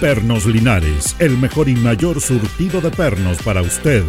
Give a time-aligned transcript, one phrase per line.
[0.00, 4.02] Pernos Linares, el mejor y mayor surtido de pernos para usted.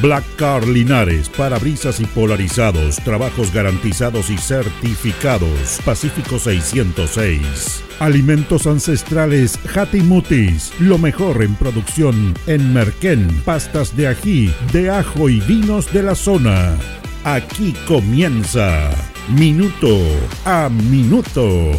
[0.00, 5.78] Black Car Linares, parabrisas y polarizados, trabajos garantizados y certificados.
[5.84, 7.84] Pacífico 606.
[7.98, 15.40] Alimentos ancestrales Hatimutis, lo mejor en producción en Merquén, pastas de ají, de ajo y
[15.40, 16.78] vinos de la zona.
[17.24, 18.90] Aquí comienza
[19.28, 19.98] Minuto
[20.46, 21.72] a Minuto.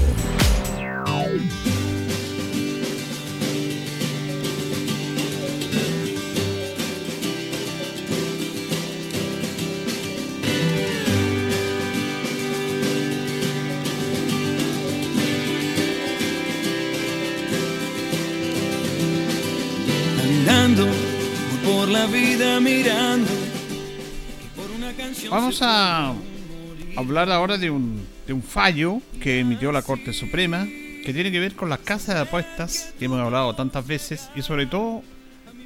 [27.08, 30.66] Hablar ahora de un, de un fallo que emitió la Corte Suprema
[31.06, 34.42] que tiene que ver con las casas de apuestas que hemos hablado tantas veces y
[34.42, 35.04] sobre todo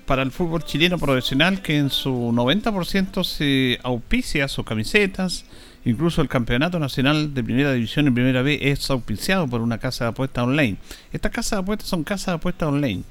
[0.06, 5.46] para el fútbol chileno profesional que en su 90% se auspicia sus camisetas,
[5.84, 10.06] incluso el campeonato nacional de primera división en primera B es auspiciado por una casa
[10.06, 10.78] de apuestas online.
[11.12, 13.02] Estas casas de apuestas son casas de apuestas online.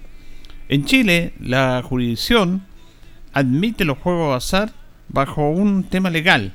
[0.68, 2.62] En Chile, la jurisdicción
[3.32, 4.72] admite los juegos de azar
[5.08, 6.54] bajo un tema legal.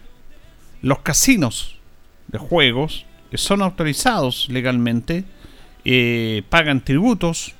[0.85, 1.77] Los casinos
[2.27, 5.23] de juegos que son autorizados legalmente
[5.83, 7.55] eh, pagan tributos,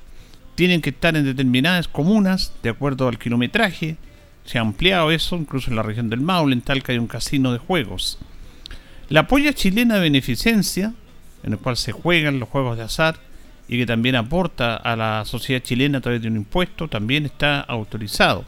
[0.54, 3.96] tienen que estar en determinadas comunas de acuerdo al kilometraje.
[4.44, 7.08] Se ha ampliado eso, incluso en la región del Maule, en tal que hay un
[7.08, 8.20] casino de juegos.
[9.08, 10.94] La polla chilena de beneficencia,
[11.42, 13.16] en el cual se juegan los juegos de azar
[13.66, 17.60] y que también aporta a la sociedad chilena a través de un impuesto, también está
[17.62, 18.44] autorizado.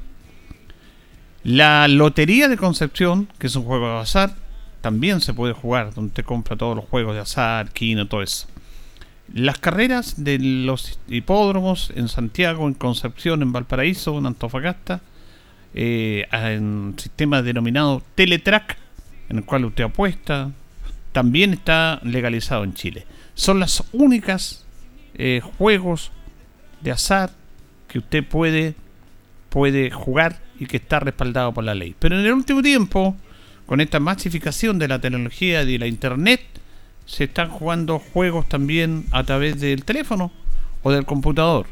[1.43, 4.37] La Lotería de Concepción, que es un juego de azar,
[4.81, 8.47] también se puede jugar, donde te compra todos los juegos de azar, quino, todo eso.
[9.33, 15.01] Las carreras de los hipódromos en Santiago, en Concepción, en Valparaíso, en Antofagasta,
[15.75, 18.79] eh, en sistema denominado Teletrack,
[19.29, 20.51] en el cual usted apuesta,
[21.13, 23.07] también está legalizado en Chile.
[23.35, 24.65] Son las únicas
[25.15, 26.11] eh, juegos
[26.81, 27.31] de azar
[27.89, 28.75] que usted puede,
[29.51, 31.95] puede jugar y que está respaldado por la ley.
[31.99, 33.17] Pero en el último tiempo,
[33.69, 36.41] con esta masificación de la tecnología y de la internet,
[37.05, 40.33] se están jugando juegos también a través del teléfono
[40.83, 41.67] o del computador.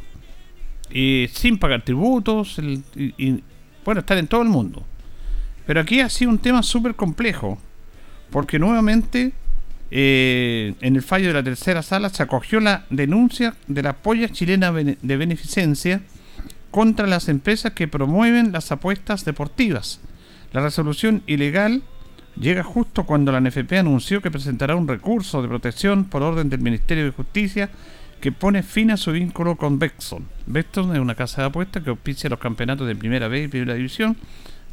[0.91, 2.61] Y sin pagar tributos,
[2.95, 3.43] y,
[3.83, 4.85] bueno, están en todo el mundo.
[5.67, 7.59] Pero aquí ha sido un tema súper complejo,
[8.29, 9.33] porque nuevamente
[9.91, 14.29] eh, en el fallo de la tercera sala se acogió la denuncia de la polla
[14.29, 16.03] chilena de beneficencia
[16.71, 19.99] contra las empresas que promueven las apuestas deportivas.
[20.53, 21.83] La resolución ilegal
[22.39, 26.61] llega justo cuando la NFP anunció que presentará un recurso de protección por orden del
[26.61, 27.71] Ministerio de Justicia
[28.21, 30.27] que pone fin a su vínculo con Bexon.
[30.47, 33.75] Bexon es una casa de apuestas que auspicia los campeonatos de Primera B y Primera
[33.75, 34.17] División,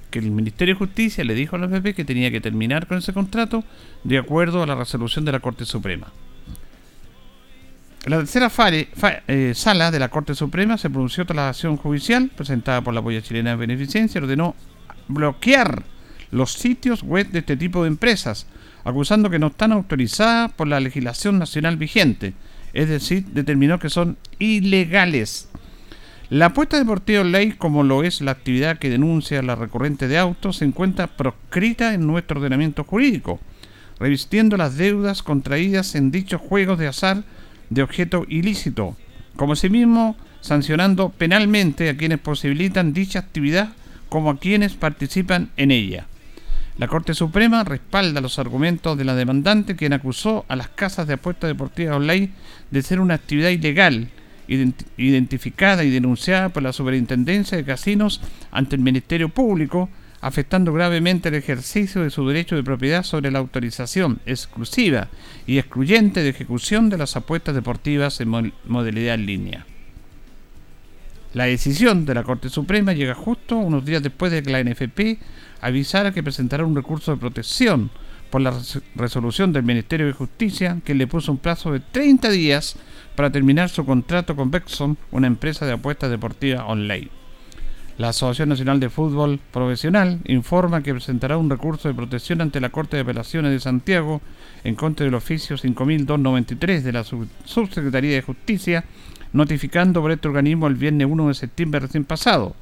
[0.10, 2.98] que el Ministerio de Justicia le dijo a la NFP que tenía que terminar con
[2.98, 3.64] ese contrato
[4.04, 6.08] de acuerdo a la resolución de la Corte Suprema.
[8.06, 8.52] La tercera
[9.28, 13.02] eh, sala de la Corte Suprema se pronunció tras la acción judicial presentada por la
[13.02, 14.56] Polla Chilena de Beneficencia y ordenó
[15.08, 15.84] bloquear
[16.32, 18.48] los sitios web de este tipo de empresas,
[18.84, 22.34] acusando que no están autorizadas por la legislación nacional vigente,
[22.74, 25.50] es decir, determinó que son ilegales.
[26.30, 30.58] La apuesta deportiva ley, como lo es la actividad que denuncia la recurrente de autos,
[30.58, 33.40] se encuentra proscrita en nuestro ordenamiento jurídico,
[34.00, 37.24] revistiendo las deudas contraídas en dichos juegos de azar
[37.70, 38.98] de objeto ilícito,
[39.36, 43.70] como asimismo sancionando penalmente a quienes posibilitan dicha actividad
[44.14, 46.06] como a quienes participan en ella.
[46.78, 51.16] La Corte Suprema respalda los argumentos de la demandante quien acusó a las casas de
[51.16, 52.30] apuestas deportivas online
[52.70, 54.10] de ser una actividad ilegal
[54.98, 58.22] identificada y denunciada por la Superintendencia de Casinos
[58.52, 59.90] ante el Ministerio Público
[60.22, 65.08] afectando gravemente el ejercicio de su derecho de propiedad sobre la autorización exclusiva
[65.48, 69.66] y excluyente de ejecución de las apuestas deportivas en modalidad en línea.
[71.34, 75.20] La decisión de la Corte Suprema llega justo unos días después de que la NFP
[75.62, 77.90] avisara que presentará un recurso de protección
[78.30, 78.54] por la
[78.96, 82.76] resolución del Ministerio de Justicia que le puso un plazo de 30 días
[83.16, 87.10] para terminar su contrato con Bexon, una empresa de apuestas deportivas online.
[87.98, 92.70] La Asociación Nacional de Fútbol Profesional informa que presentará un recurso de protección ante la
[92.70, 94.22] Corte de Apelaciones de Santiago
[94.64, 98.84] en contra del oficio 5293 de la Subsecretaría de Justicia,
[99.34, 102.56] notificando por este organismo el viernes 1 de septiembre recién pasado.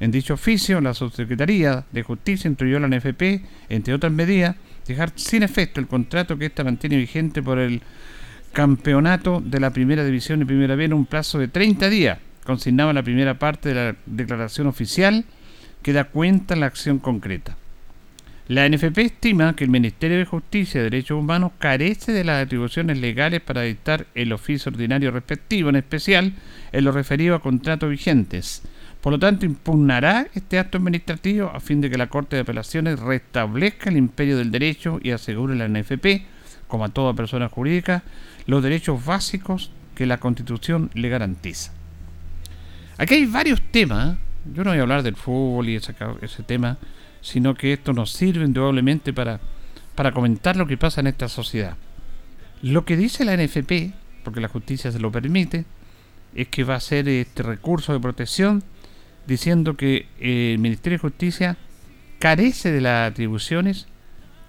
[0.00, 4.56] En dicho oficio, la Subsecretaría de Justicia instruyó a la NFP, entre otras medidas,
[4.86, 7.80] dejar sin efecto el contrato que ésta mantiene vigente por el
[8.52, 12.92] campeonato de la Primera División y Primera B en un plazo de 30 días consignaba
[12.92, 15.24] la primera parte de la declaración oficial
[15.82, 17.56] que da cuenta la acción concreta.
[18.46, 22.98] La NFP estima que el Ministerio de Justicia y Derechos Humanos carece de las atribuciones
[22.98, 26.34] legales para dictar el oficio ordinario respectivo, en especial
[26.70, 28.60] en lo referido a contratos vigentes.
[29.00, 33.00] Por lo tanto, impugnará este acto administrativo a fin de que la Corte de Apelaciones
[33.00, 36.26] restablezca el imperio del derecho y asegure a la NFP,
[36.68, 38.02] como a toda persona jurídica,
[38.46, 41.72] los derechos básicos que la Constitución le garantiza.
[42.98, 44.18] Aquí hay varios temas.
[44.54, 46.76] Yo no voy a hablar del fútbol y ese, ese tema,
[47.24, 49.40] sino que esto nos sirve indudablemente para,
[49.94, 51.74] para comentar lo que pasa en esta sociedad.
[52.60, 55.64] Lo que dice la NFP, porque la justicia se lo permite,
[56.34, 58.62] es que va a ser este recurso de protección
[59.26, 61.56] diciendo que eh, el Ministerio de Justicia
[62.18, 63.86] carece de las atribuciones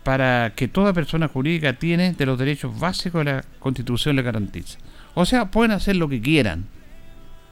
[0.03, 4.79] para que toda persona jurídica tiene de los derechos básicos de la Constitución le garantiza.
[5.13, 6.65] O sea, pueden hacer lo que quieran.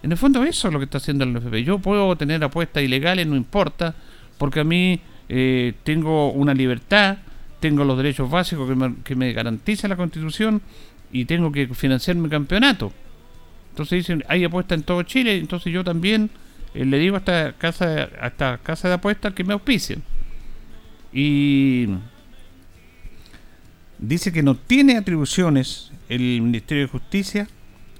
[0.04, 1.64] En el fondo eso es lo que está haciendo el NFP.
[1.64, 3.96] Yo puedo tener apuestas ilegales, no importa,
[4.38, 5.00] porque a mí
[5.30, 7.18] eh, tengo una libertad,
[7.60, 8.70] tengo los derechos básicos
[9.04, 10.62] que me, garantiza la Constitución
[11.12, 12.92] y tengo que financiar mi campeonato.
[13.70, 16.30] Entonces dicen, hay apuestas en todo Chile, entonces yo también
[16.74, 20.04] eh, le digo a esta casa, a esta casa de apuestas que me auspicien.
[21.12, 21.88] Y
[23.98, 27.48] dice que no tiene atribuciones el Ministerio de Justicia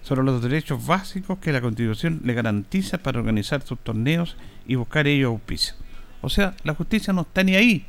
[0.04, 4.36] sobre los derechos básicos que la Constitución le garantiza para organizar sus torneos
[4.68, 5.76] y buscar ellos auspicio.
[6.24, 7.86] O sea, la justicia no está ni ahí,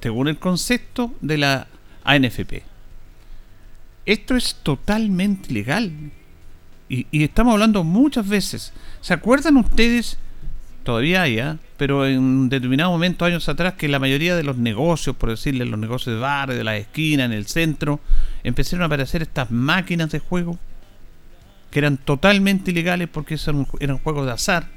[0.00, 1.66] según el concepto de la
[2.04, 2.62] ANFP.
[4.06, 5.92] Esto es totalmente ilegal.
[6.88, 8.72] Y, estamos hablando muchas veces.
[9.02, 10.16] ¿Se acuerdan ustedes?
[10.84, 11.58] Todavía hay, ¿ah?
[11.76, 15.78] pero en determinado momento, años atrás, que la mayoría de los negocios, por decirle, los
[15.78, 18.00] negocios de bar, de la esquina, en el centro,
[18.42, 20.58] empezaron a aparecer estas máquinas de juego
[21.70, 24.68] que eran totalmente ilegales porque eran, eran juegos de azar.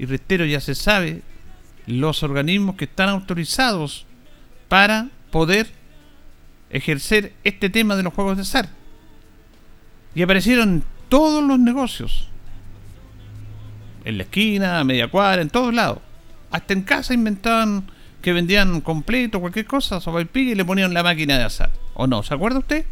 [0.00, 1.22] Y reitero, ya se sabe,
[1.88, 4.06] los organismos que están autorizados
[4.68, 5.68] para poder
[6.70, 8.68] ejercer este tema de los juegos de azar.
[10.14, 12.28] Y aparecieron todos los negocios.
[14.04, 15.98] En la esquina, a media cuadra, en todos lados.
[16.50, 17.90] Hasta en casa inventaban
[18.20, 21.70] que vendían completo, cualquier cosa, sobre el y le ponían la máquina de azar.
[21.94, 22.22] ¿O no?
[22.22, 22.84] ¿Se acuerda usted?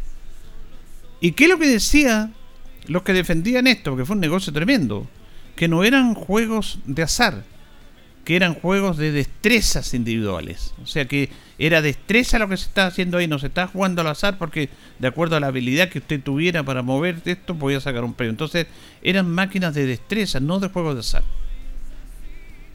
[1.21, 2.31] ¿Y qué es lo que decía
[2.87, 5.07] los que defendían esto, porque fue un negocio tremendo,
[5.55, 7.43] que no eran juegos de azar,
[8.27, 10.73] que eran juegos de destrezas individuales.
[10.83, 14.01] O sea que era destreza lo que se está haciendo ahí, no se está jugando
[14.01, 14.67] al azar porque
[14.99, 18.31] de acuerdo a la habilidad que usted tuviera para mover esto podía sacar un premio.
[18.31, 18.67] Entonces
[19.01, 21.23] eran máquinas de destreza, no de juegos de azar.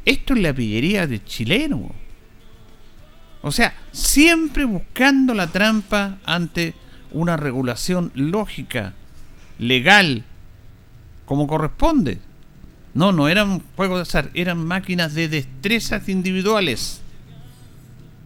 [0.07, 1.91] Esto es la pillería de chileno.
[3.43, 6.73] O sea, siempre buscando la trampa ante
[7.11, 8.95] una regulación lógica
[9.59, 10.25] legal,
[11.27, 12.21] como corresponde.
[12.95, 17.01] No, no eran juegos de azar, eran máquinas de destrezas individuales.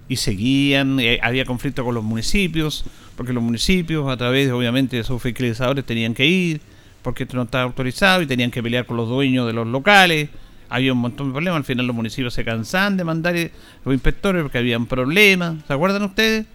[0.08, 2.84] Y seguían, eh, había conflicto con los municipios,
[3.16, 6.60] porque los municipios, a través obviamente de sus fiscalizadores, tenían que ir,
[7.02, 10.30] porque esto no estaba autorizado y tenían que pelear con los dueños de los locales.
[10.68, 13.52] Había un montón de problemas, al final los municipios se cansaban de mandar eh,
[13.84, 15.56] los inspectores porque habían problemas.
[15.66, 16.46] ¿Se acuerdan ustedes?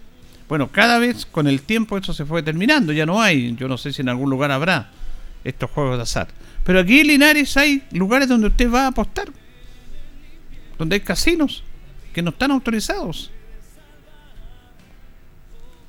[0.48, 3.78] Bueno, cada vez con el tiempo esto se fue terminando, ya no hay, yo no
[3.78, 4.90] sé si en algún lugar habrá
[5.44, 6.28] estos juegos de azar.
[6.64, 9.28] Pero aquí en Linares hay lugares donde usted va a apostar,
[10.78, 11.64] donde hay casinos
[12.12, 13.30] que no están autorizados.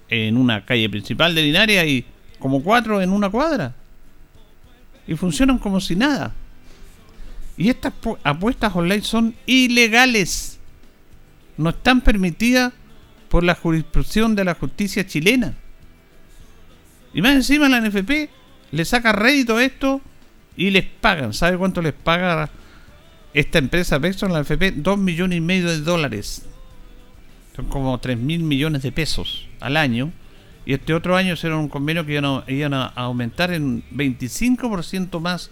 [0.09, 2.05] En una calle principal de Linares hay
[2.39, 3.73] como cuatro en una cuadra.
[5.07, 6.33] Y funcionan como si nada.
[7.57, 7.93] Y estas
[8.23, 10.59] apuestas online son ilegales.
[11.57, 12.73] No están permitidas
[13.29, 15.53] por la jurisdicción de la justicia chilena.
[17.13, 18.29] Y más encima la NFP
[18.73, 20.01] le saca rédito a esto
[20.57, 21.33] y les pagan.
[21.33, 22.49] ¿Sabe cuánto les paga
[23.33, 24.77] esta empresa Vexon, la NFP?
[24.77, 26.47] Dos millones y medio de dólares.
[27.55, 30.11] Son como tres mil millones de pesos al año.
[30.65, 32.13] Y este otro año será un convenio que
[32.47, 35.51] iban a, aumentar en 25% más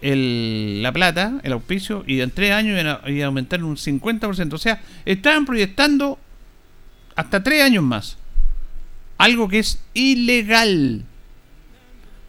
[0.00, 3.76] la plata, el auspicio, y en tres años iban a, iban a aumentar en un
[3.76, 4.54] 50%.
[4.54, 6.18] O sea, estaban proyectando
[7.16, 8.16] hasta tres años más.
[9.18, 11.04] Algo que es ilegal.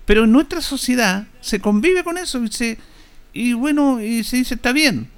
[0.07, 2.77] Pero en nuestra sociedad se convive con eso y,
[3.33, 5.11] y bueno, y se dice está bien.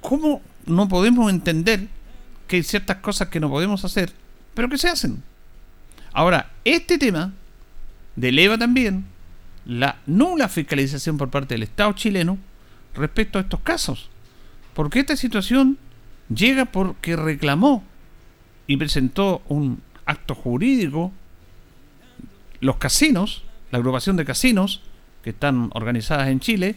[0.00, 1.88] ¿cómo no podemos entender
[2.46, 4.12] que hay ciertas cosas que no podemos hacer,
[4.54, 5.22] pero que se hacen?
[6.12, 7.32] Ahora, este tema
[8.20, 9.04] eleva también
[9.66, 12.38] la nula fiscalización por parte del Estado chileno
[12.94, 14.08] respecto a estos casos.
[14.74, 15.76] Porque esta situación
[16.34, 17.84] llega porque reclamó
[18.66, 21.12] y presentó un acto jurídico
[22.60, 24.82] los casinos, la agrupación de casinos
[25.22, 26.76] que están organizadas en Chile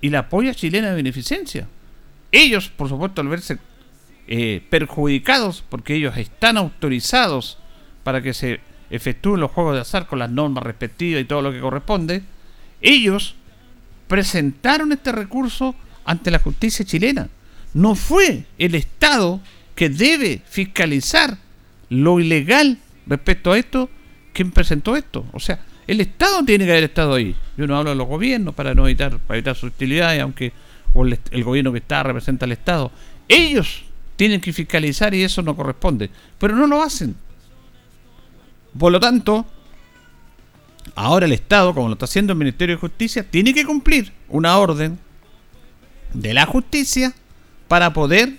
[0.00, 1.68] y la polla chilena de beneficencia.
[2.32, 3.58] Ellos, por supuesto, al verse
[4.26, 7.58] eh, perjudicados porque ellos están autorizados
[8.02, 11.52] para que se efectúen los juegos de azar con las normas respectivas y todo lo
[11.52, 12.22] que corresponde,
[12.80, 13.34] ellos
[14.08, 17.28] presentaron este recurso ante la justicia chilena.
[17.72, 19.40] No fue el Estado
[19.74, 21.38] que debe fiscalizar
[21.88, 23.90] lo ilegal respecto a esto
[24.34, 25.24] quien presentó esto.
[25.32, 27.34] O sea, el Estado tiene que haber estado ahí.
[27.56, 30.52] Yo no hablo de los gobiernos para no evitar, para evitar sus utilidades, aunque
[30.94, 32.90] el, el gobierno que está representa al Estado.
[33.28, 33.84] Ellos
[34.16, 36.10] tienen que fiscalizar y eso no corresponde.
[36.38, 37.16] Pero no lo hacen.
[38.78, 39.46] Por lo tanto,
[40.94, 44.58] ahora el Estado, como lo está haciendo el Ministerio de Justicia, tiene que cumplir una
[44.58, 44.98] orden
[46.12, 47.12] de la justicia
[47.68, 48.34] para poder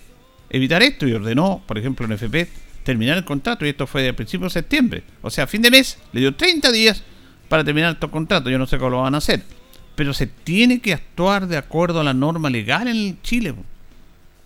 [0.49, 1.07] evitar esto.
[1.07, 3.65] Y ordenó, por ejemplo, en FP terminar el contrato.
[3.65, 5.03] Y esto fue a principios de septiembre.
[5.21, 7.03] O sea, fin de mes le dio 30 días
[7.49, 8.49] para terminar estos contratos.
[8.49, 9.43] Yo no sé cómo lo van a hacer.
[9.95, 13.53] Pero se tiene que actuar de acuerdo a la norma legal en Chile.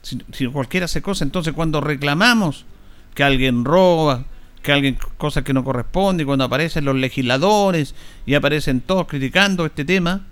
[0.02, 2.66] Si, si cualquiera hace cosa, entonces cuando reclamamos
[3.14, 4.26] que alguien roba,
[4.62, 9.86] que alguien cosas que no corresponde, cuando aparecen los legisladores y aparecen todos criticando este
[9.86, 10.26] tema,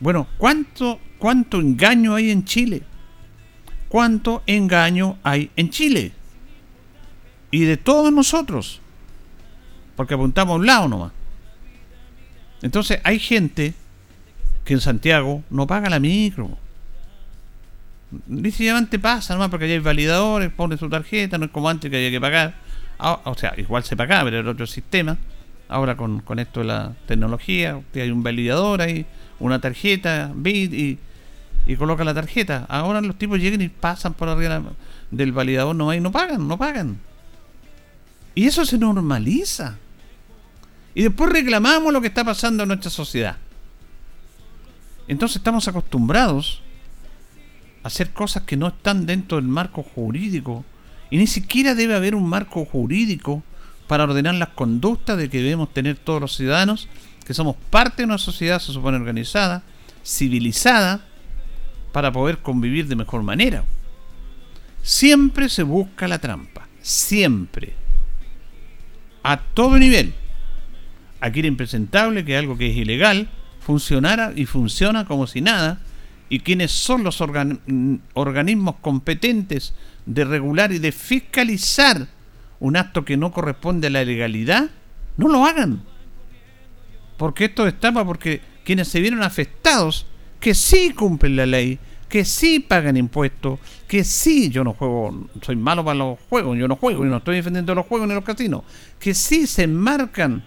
[0.00, 2.82] bueno, ¿cuánto, cuánto engaño hay en Chile?
[3.88, 6.12] ¿Cuánto engaño hay en Chile?
[7.50, 8.80] Y de todos nosotros.
[9.96, 11.12] Porque apuntamos a un lado nomás.
[12.62, 13.74] Entonces hay gente
[14.64, 16.58] que en Santiago no paga la micro.
[18.28, 22.10] Sencillamente pasa nomás porque hay validadores, pone su tarjeta, no es como antes que había
[22.10, 22.54] que pagar
[22.98, 25.16] Ah, o sea, igual se paga, pero era otro sistema.
[25.68, 29.04] Ahora con, esto de la tecnología, hay un validador ahí,
[29.40, 30.98] una tarjeta, bit y,
[31.66, 32.66] y coloca la tarjeta.
[32.68, 34.62] Ahora los tipos llegan y pasan por arriba
[35.10, 36.98] del validador no y no pagan, no pagan.
[38.36, 39.78] Y eso se normaliza.
[40.94, 43.38] Y después reclamamos lo que está pasando en nuestra sociedad.
[45.08, 46.62] Entonces estamos acostumbrados
[47.82, 50.64] a hacer cosas que no están dentro del marco jurídico
[51.10, 53.42] y ni siquiera debe haber un marco jurídico
[53.86, 56.88] para ordenar las conductas de que debemos tener todos los ciudadanos,
[57.24, 59.62] que somos parte de una sociedad, se supone, organizada,
[60.04, 61.06] civilizada,
[61.92, 63.64] para poder convivir de mejor manera.
[64.82, 67.85] Siempre se busca la trampa, siempre.
[69.28, 70.14] A todo nivel.
[71.20, 73.28] Aquí era impresentable que algo que es ilegal
[73.58, 75.80] funcionara y funciona como si nada,
[76.28, 79.74] y quienes son los organismos competentes
[80.06, 82.06] de regular y de fiscalizar
[82.60, 84.70] un acto que no corresponde a la legalidad,
[85.16, 85.82] no lo hagan.
[87.16, 90.06] Porque esto destapa porque quienes se vieron afectados,
[90.38, 91.80] que sí cumplen la ley,
[92.16, 96.66] que sí pagan impuestos, que sí, yo no juego, soy malo para los juegos, yo
[96.66, 98.62] no juego y no estoy defendiendo los juegos ni los casinos,
[98.98, 100.42] que sí se enmarcan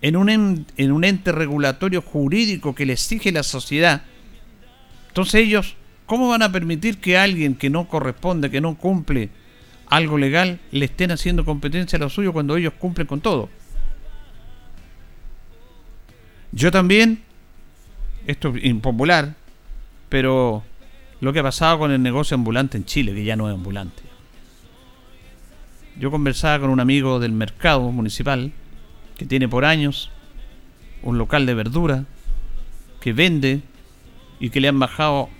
[0.00, 4.04] en un, en un ente regulatorio jurídico que le exige la sociedad.
[5.08, 9.28] Entonces ellos ¿Cómo van a permitir que alguien que no corresponde, que no cumple
[9.86, 13.50] algo legal, le estén haciendo competencia a lo suyo cuando ellos cumplen con todo?
[16.52, 17.22] Yo también,
[18.26, 19.34] esto es impopular,
[20.14, 20.62] pero
[21.20, 24.04] lo que ha pasado con el negocio ambulante en Chile, que ya no es ambulante.
[25.98, 28.52] Yo conversaba con un amigo del mercado municipal
[29.18, 30.12] que tiene por años
[31.02, 32.04] un local de verdura
[33.00, 33.62] que vende
[34.38, 35.30] y que le han bajado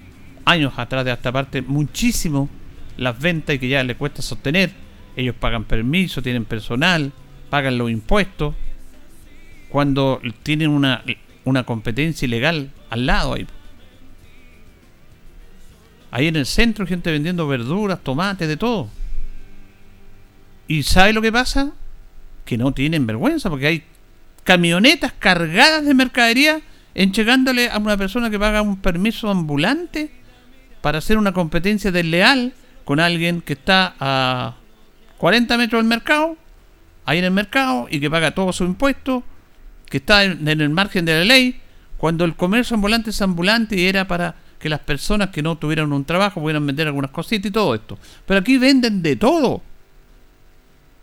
[0.44, 2.48] años atrás de esta parte muchísimo
[2.96, 4.72] las ventas y que ya le cuesta sostener.
[5.14, 7.12] Ellos pagan permiso, tienen personal,
[7.48, 8.56] pagan los impuestos.
[9.68, 11.04] Cuando tienen una,
[11.44, 13.36] una competencia ilegal al lado.
[16.14, 18.88] Ahí en el centro gente vendiendo verduras, tomates, de todo.
[20.68, 21.72] ¿Y sabe lo que pasa?
[22.44, 23.82] Que no tienen vergüenza porque hay
[24.44, 26.60] camionetas cargadas de mercadería
[26.94, 30.12] entregándole a una persona que paga un permiso ambulante
[30.82, 32.54] para hacer una competencia desleal
[32.84, 34.54] con alguien que está a
[35.18, 36.36] 40 metros del mercado,
[37.06, 39.24] ahí en el mercado, y que paga todos sus impuestos,
[39.90, 41.60] que está en, el margen de la ley,
[41.96, 45.92] cuando el comercio ambulante es ambulante y era para que las personas que no tuvieran
[45.92, 47.98] un trabajo pudieran vender algunas cositas y todo esto.
[48.24, 49.60] Pero aquí venden de todo.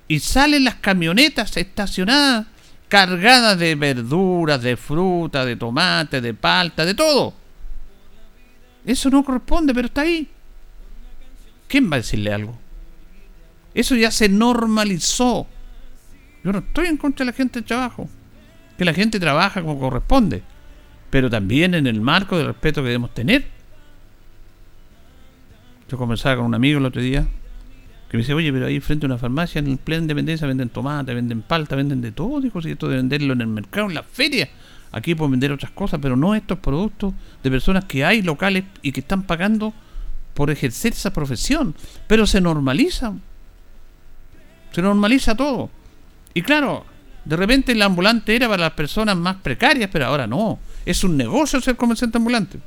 [0.08, 2.48] Y salen las camionetas estacionadas
[2.88, 7.36] cargadas de verduras, de fruta, de tomate, de palta, de todo.
[8.84, 10.28] Eso no corresponde, pero está ahí.
[11.68, 12.58] ¿quién va a decirle algo?
[13.76, 15.46] Eso ya se normalizó.
[16.44, 18.10] Yo no estoy en contra de la gente de trabajo.
[18.76, 20.42] Que la gente trabaja como corresponde.
[21.12, 23.51] Pero también en el marco del respeto que debemos tener.
[25.92, 27.28] Yo conversaba con un amigo el otro día
[28.10, 30.70] que me dice, oye, pero ahí frente a una farmacia en el pleno independencia venden
[30.70, 33.96] tomate, venden palta, venden de todo, dijo, si esto de venderlo en el mercado, en
[33.96, 34.50] la feria.
[34.94, 38.94] Aquí pueden vender otras cosas, pero no estos productos de personas que hay locales y
[38.94, 39.74] que están pagando
[40.34, 41.76] por ejercer esa profesión.
[42.08, 43.14] Pero se normaliza.
[44.72, 45.70] Se normaliza todo.
[46.34, 46.86] Y claro,
[47.26, 50.60] de repente el ambulante era para las personas más precarias, pero ahora no.
[50.86, 52.60] Es un negocio ser comerciante ambulante.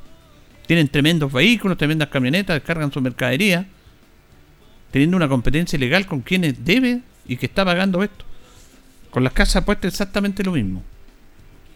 [0.67, 3.67] Tienen tremendos vehículos, tremendas camionetas, descargan su mercadería,
[4.91, 8.25] teniendo una competencia ilegal con quienes debe y que está pagando esto.
[9.11, 10.83] Con las casas apuestas exactamente lo mismo.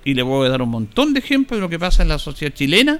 [0.03, 2.19] Y le voy a dar un montón de ejemplos de lo que pasa en la
[2.19, 2.99] sociedad chilena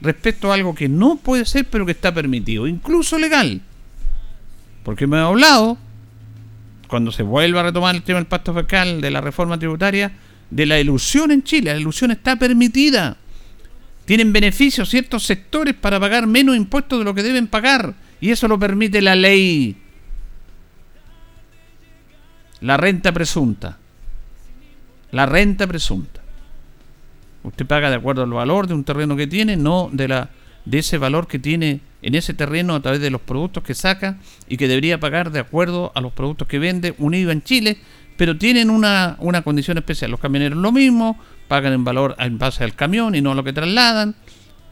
[0.00, 3.60] respecto a algo que no puede ser pero que está permitido, incluso legal.
[4.84, 5.78] Porque me ha hablado
[6.88, 10.12] cuando se vuelva a retomar el tema del pacto fiscal, de la reforma tributaria,
[10.50, 11.72] de la ilusión en Chile.
[11.72, 13.16] La ilusión está permitida.
[14.04, 17.94] Tienen beneficios ciertos sectores para pagar menos impuestos de lo que deben pagar.
[18.20, 19.76] Y eso lo permite la ley.
[22.60, 23.78] La renta presunta.
[25.10, 26.20] La renta presunta.
[27.42, 30.30] Usted paga de acuerdo al valor de un terreno que tiene, no de la
[30.64, 34.18] de ese valor que tiene en ese terreno a través de los productos que saca
[34.48, 37.78] y que debería pagar de acuerdo a los productos que vende unido en Chile,
[38.16, 40.10] pero tienen una, una condición especial.
[40.10, 43.44] Los camioneros lo mismo, pagan en valor en base al camión y no a lo
[43.44, 44.14] que trasladan,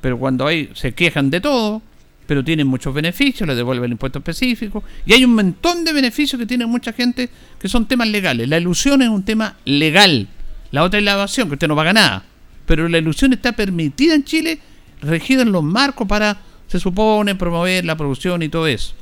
[0.01, 1.83] pero cuando hay se quejan de todo,
[2.27, 6.39] pero tienen muchos beneficios, les devuelven el impuesto específico y hay un montón de beneficios
[6.39, 8.49] que tiene mucha gente que son temas legales.
[8.49, 10.29] La ilusión es un tema legal,
[10.71, 12.25] la otra es la evasión, que usted no paga nada,
[12.67, 14.59] pero la ilusión está permitida en Chile
[15.03, 16.39] regido en los marcos para,
[16.69, 18.95] se supone, promover la producción y todo eso.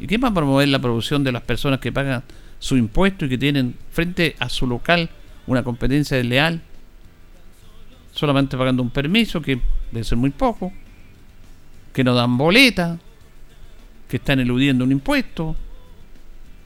[0.00, 2.22] ¿Y quién va a promover la producción de las personas que pagan
[2.58, 5.10] su impuesto y que tienen frente a su local
[5.46, 6.62] una competencia desleal?
[8.12, 10.72] Solamente pagando un permiso, que debe ser muy poco,
[11.92, 12.98] que no dan boleta,
[14.08, 15.56] que están eludiendo un impuesto.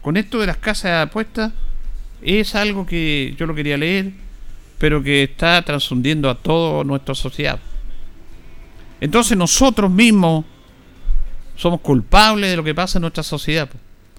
[0.03, 1.53] Con esto de las casas de apuestas,
[2.23, 4.13] es algo que yo lo quería leer,
[4.79, 7.59] pero que está transfundiendo a toda nuestra sociedad.
[9.01, 10.45] Entonces nosotros mismos
[11.57, 13.69] somos culpables de lo que pasa en nuestra sociedad.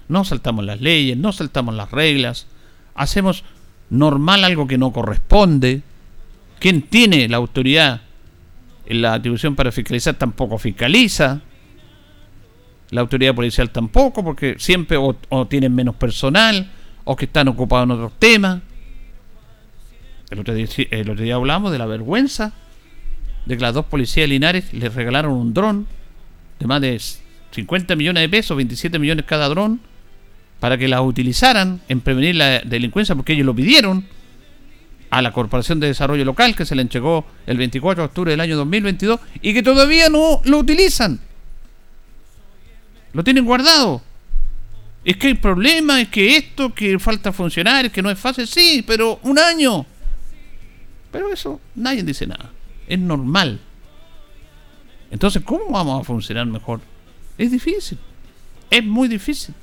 [0.08, 2.46] No saltamos las leyes, no saltamos las reglas,
[2.94, 3.44] hacemos
[3.90, 5.82] normal algo que no corresponde.
[6.58, 8.02] Quien tiene la autoridad
[8.88, 11.40] en la atribución para fiscalizar tampoco fiscaliza.
[12.90, 16.70] La autoridad policial tampoco, porque siempre o, tienen menos personal
[17.04, 18.62] o que están ocupados en otros temas.
[20.30, 22.54] El otro, día, el otro día hablamos de la vergüenza
[23.44, 25.86] de que las dos policías de Linares les regalaron un dron
[26.58, 27.00] de más de
[27.50, 29.80] 50 millones de pesos, 27 millones cada dron,
[30.60, 34.04] para que las utilizaran en prevenir la delincuencia, porque ellos lo pidieron
[35.10, 38.40] a la Corporación de Desarrollo Local, que se le entregó el 24 de octubre del
[38.40, 41.20] año 2022, y que todavía no lo utilizan.
[43.12, 44.02] Lo tienen guardado.
[45.04, 48.84] Es que hay problema, es que esto, que falta funcionar, que no es fácil, sí,
[48.86, 49.86] pero un año.
[51.10, 52.50] Pero eso nadie dice nada
[52.88, 53.60] es normal.
[55.10, 56.80] Entonces, ¿cómo vamos a funcionar mejor?
[57.36, 57.98] Es difícil.
[58.70, 59.54] Es muy difícil.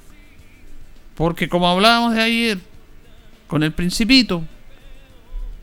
[1.15, 2.59] Porque como hablábamos de ayer,
[3.47, 4.43] con el principito,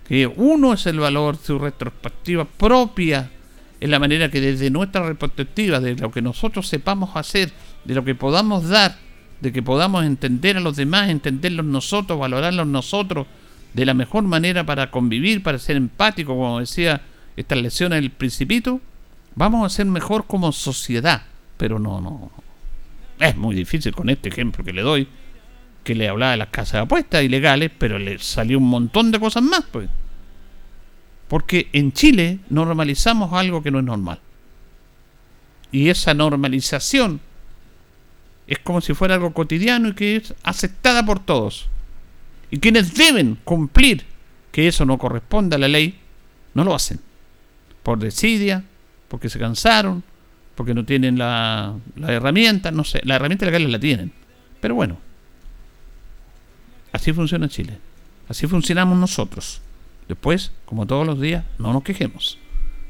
[0.07, 3.31] que uno es el valor, su retrospectiva propia,
[3.81, 7.53] es la manera que desde nuestra retrospectiva, de lo que nosotros sepamos hacer,
[7.85, 8.97] de lo que podamos dar,
[9.41, 13.27] de que podamos entender a los demás, entenderlos nosotros, valorarlos nosotros,
[13.75, 17.01] de la mejor manera para convivir, para ser empático, como decía
[17.37, 18.81] estas lesiones del principito,
[19.35, 21.23] vamos a ser mejor como sociedad.
[21.57, 22.31] Pero no, no.
[23.19, 25.09] Es muy difícil con este ejemplo que le doy,
[25.85, 29.19] que le hablaba de las casas de apuestas ilegales, pero le salió un montón de
[29.21, 29.89] cosas más, pues.
[31.29, 34.21] Porque en Chile normalizamos algo que no es normal.
[35.71, 37.21] Y esa normalización
[38.47, 41.69] es como si fuera algo cotidiano y que es aceptada por todos.
[42.51, 44.05] Y quienes deben cumplir
[44.53, 45.99] que eso no corresponde a la ley,
[46.55, 47.01] no lo hacen
[47.83, 48.63] por desidia,
[49.09, 50.03] porque se cansaron,
[50.55, 54.13] porque no tienen la, la herramienta, no sé, la herramienta legal la tienen.
[54.61, 54.99] Pero bueno,
[56.93, 57.79] así funciona Chile,
[58.29, 59.61] así funcionamos nosotros.
[60.09, 62.39] Después, como todos los días, no nos quejemos.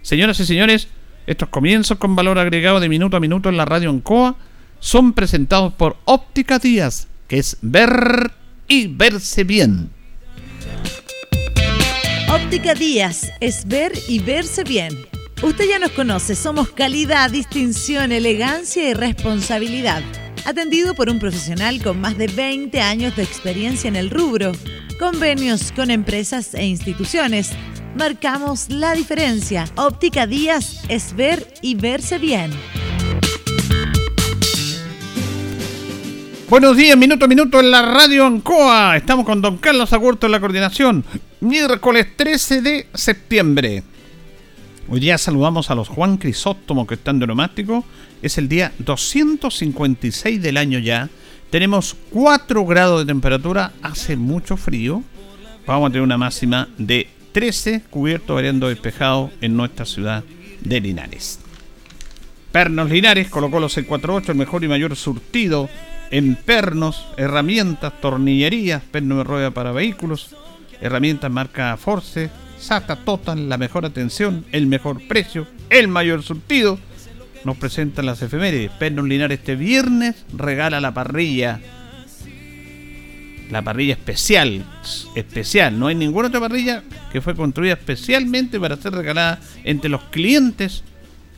[0.03, 0.89] Señoras y señores,
[1.27, 4.37] estos comienzos con valor agregado de minuto a minuto en la radio Ancoa
[4.81, 8.33] son presentados por Óptica Díaz, que es ver
[8.67, 9.91] y verse bien.
[12.29, 14.97] Óptica Díaz es ver y verse bien.
[15.43, 20.03] Usted ya nos conoce, somos calidad, distinción, elegancia y responsabilidad.
[20.45, 24.53] Atendido por un profesional con más de 20 años de experiencia en el rubro.
[24.99, 27.51] Convenios con empresas e instituciones.
[27.97, 29.67] Marcamos la diferencia.
[29.77, 32.51] Óptica Díaz es ver y verse bien.
[36.49, 38.97] Buenos días, minuto a minuto en la radio Ancoa.
[38.97, 41.05] Estamos con don Carlos Agurto en la coordinación.
[41.41, 43.83] Miércoles 13 de septiembre.
[44.89, 47.85] Hoy día saludamos a los Juan Crisóstomo que están de neumático.
[48.23, 51.11] Es el día 256 del año ya.
[51.51, 53.73] Tenemos 4 grados de temperatura.
[53.83, 55.03] Hace mucho frío.
[55.67, 60.23] Vamos a tener una máxima de 13, cubierto variando despejado en nuestra ciudad
[60.61, 61.41] de Linares.
[62.53, 65.69] Pernos Linares colocó los 648, el mejor y mayor surtido
[66.11, 70.37] en pernos, herramientas, tornillerías, perno de rueda para vehículos,
[70.81, 76.79] herramientas marca Force, SATA Total, la mejor atención, el mejor precio, el mayor surtido.
[77.45, 78.71] Nos presentan las efemérides.
[78.73, 81.61] Pernos Linares este viernes regala la parrilla.
[83.51, 84.65] La parrilla especial,
[85.15, 85.79] especial.
[85.79, 90.85] No hay ninguna otra parrilla que fue construida especialmente para ser regalada entre los clientes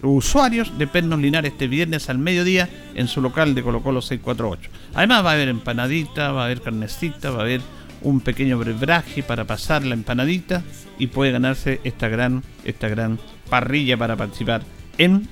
[0.02, 4.70] usuarios de Pernos Linares este viernes al mediodía en su local de Colo Colo 648.
[4.94, 7.60] Además va a haber empanadita, va a haber carnecita, va a haber
[8.02, 10.62] un pequeño brebraje para pasar la empanadita
[10.98, 14.62] y puede ganarse esta gran, esta gran parrilla para participar
[14.98, 15.26] en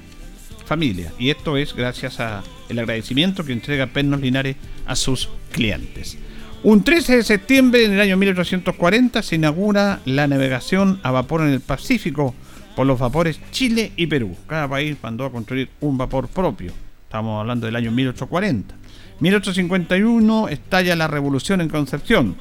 [1.18, 4.56] Y esto es gracias a el agradecimiento que entrega Pernos Linares
[4.86, 6.16] a sus clientes.
[6.62, 11.48] Un 13 de septiembre en el año 1840 se inaugura la navegación a vapor en
[11.48, 12.34] el Pacífico
[12.74, 14.34] por los vapores Chile y Perú.
[14.46, 16.72] Cada país mandó a construir un vapor propio.
[17.04, 18.74] Estamos hablando del año 1840.
[19.20, 22.36] 1851 estalla la revolución en Concepción.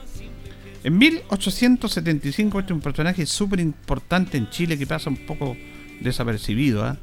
[0.86, 5.58] En 1875 este es un personaje súper importante en Chile que pasa un poco
[6.00, 6.86] desapercibido.
[6.86, 6.98] ¿ah?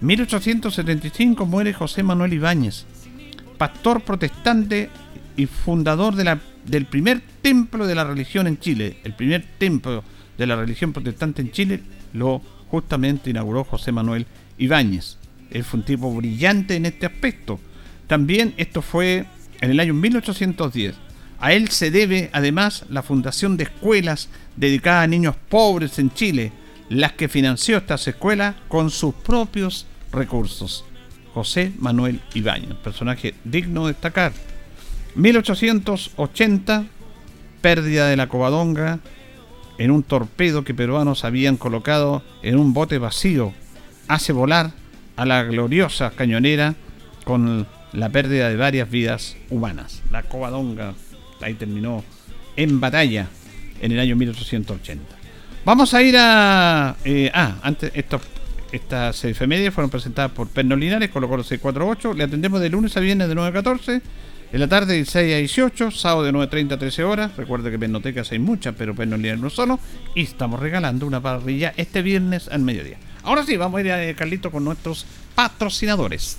[0.00, 2.84] 1875 muere José Manuel Ibáñez,
[3.56, 4.90] pastor protestante
[5.36, 8.98] y fundador del primer templo de la religión en Chile.
[9.04, 10.04] El primer templo
[10.36, 14.26] de la religión protestante en Chile lo justamente inauguró José Manuel
[14.58, 15.18] Ibáñez.
[15.50, 17.60] Él fue un tipo brillante en este aspecto.
[18.06, 19.26] También esto fue
[19.60, 20.94] en el año 1810.
[21.40, 26.52] A él se debe además la fundación de escuelas dedicadas a niños pobres en Chile,
[26.88, 30.84] las que financió estas escuelas con sus propios recursos.
[31.32, 34.32] José Manuel Ibáñez, personaje digno de destacar.
[35.16, 36.84] 1880,
[37.60, 39.00] pérdida de la Covadonga,
[39.78, 43.52] en un torpedo que peruanos habían colocado en un bote vacío.
[44.06, 44.72] Hace volar
[45.16, 46.74] a la gloriosa cañonera
[47.24, 50.02] con la pérdida de varias vidas humanas.
[50.10, 50.94] La Covadonga
[51.40, 52.04] ahí terminó
[52.56, 53.28] en batalla
[53.80, 55.23] en el año 1880.
[55.64, 56.94] Vamos a ir a...
[57.06, 58.20] Eh, ah, antes estos,
[58.70, 62.12] estas efemérides fueron presentadas por Perno Linares, colocó los 648.
[62.12, 64.02] Le atendemos de lunes a viernes de 9 a 14
[64.52, 67.36] en la tarde de 6 a 18, sábado de 9.30 a 13 horas.
[67.38, 69.80] Recuerde que Pernotecas hay muchas, pero Pernos Linares no solo.
[70.14, 72.98] Y estamos regalando una parrilla este viernes al mediodía.
[73.22, 76.38] Ahora sí, vamos a ir a eh, Carlito con nuestros patrocinadores.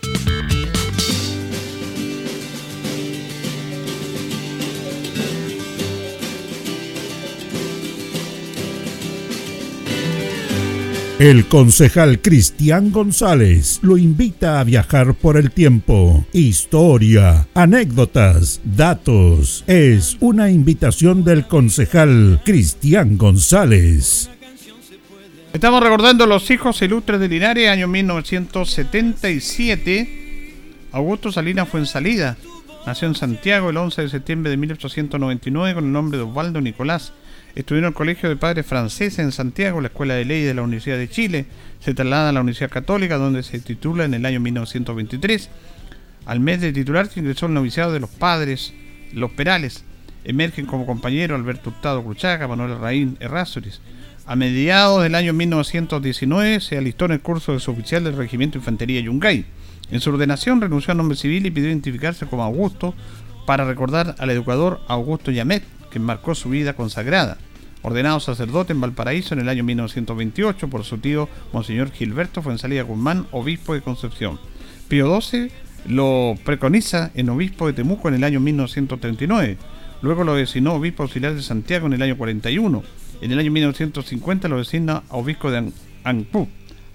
[11.21, 16.25] El concejal Cristian González lo invita a viajar por el tiempo.
[16.33, 19.63] Historia, anécdotas, datos.
[19.67, 24.31] Es una invitación del concejal Cristian González.
[25.53, 30.87] Estamos recordando los hijos ilustres de Linares, año 1977.
[30.91, 32.35] Augusto Salinas fue en salida.
[32.87, 37.13] Nació en Santiago el 11 de septiembre de 1899 con el nombre de Osvaldo Nicolás
[37.55, 40.61] Estudió en el Colegio de Padres Franceses en Santiago, la Escuela de Ley de la
[40.61, 41.45] Universidad de Chile.
[41.79, 45.49] Se traslada a la Universidad Católica, donde se titula en el año 1923.
[46.25, 48.73] Al mes de titularse ingresó al noviciado de los padres,
[49.13, 49.83] los Perales.
[50.23, 53.81] Emergen como compañero Alberto Hurtado Cruchaga, Manuel Raín Errázuriz.
[54.25, 59.01] A mediados del año 1919 se alistó en el curso de suboficial del Regimiento Infantería
[59.01, 59.45] Yungay.
[59.91, 62.93] En su ordenación renunció al nombre civil y pidió identificarse como Augusto
[63.45, 67.37] para recordar al educador Augusto Yamet, que marcó su vida consagrada.
[67.83, 73.27] Ordenado sacerdote en Valparaíso en el año 1928 por su tío Monseñor Gilberto Fuensalida Guzmán,
[73.31, 74.39] obispo de Concepción.
[74.87, 75.49] Pío XII
[75.87, 79.57] lo preconiza en obispo de Temuco en el año 1939.
[80.01, 82.83] Luego lo designó obispo auxiliar de Santiago en el año 41.
[83.21, 85.71] En el año 1950 lo designa obispo de
[86.03, 86.47] Ancú.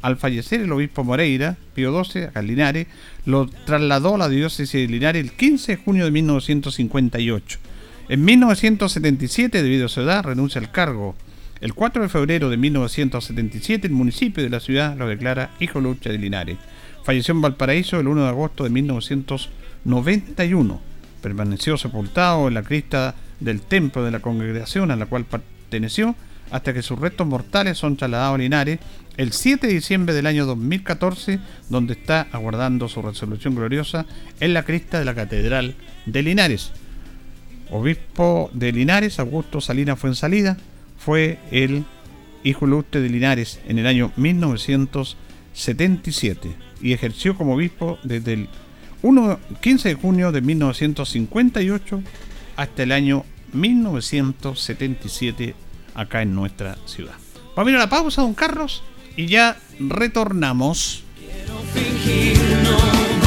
[0.03, 2.87] Al fallecer el obispo Moreira, Pío XII, a Linares,
[3.25, 7.59] lo trasladó a la diócesis de Linares el 15 de junio de 1958.
[8.09, 11.17] En 1977, debido a su edad, renuncia al cargo.
[11.61, 16.11] El 4 de febrero de 1977, el municipio de la ciudad lo declara hijo lucha
[16.11, 16.57] de Linares.
[17.03, 20.81] Falleció en Valparaíso el 1 de agosto de 1991.
[21.21, 26.15] Permaneció sepultado en la crista del templo de la congregación a la cual perteneció
[26.53, 28.79] hasta que sus restos mortales son trasladados a Linares
[29.17, 31.41] el 7 de diciembre del año 2014,
[31.71, 34.07] donde está aguardando su resolución gloriosa
[34.39, 36.71] en la crista de la Catedral de Linares
[37.71, 40.57] obispo de Linares, Augusto Salinas Fuensalida,
[40.99, 41.85] fue el
[42.45, 48.49] hijo ilustre de Linares en el año 1977 y ejerció como obispo desde el
[49.03, 52.03] 1, 15 de junio de 1958
[52.57, 55.55] hasta el año 1977
[55.95, 57.15] acá en nuestra ciudad.
[57.55, 58.83] Vamos a ir a la pausa, don Carlos,
[59.17, 61.05] y ya retornamos.
[61.19, 63.26] Quiero fingir, no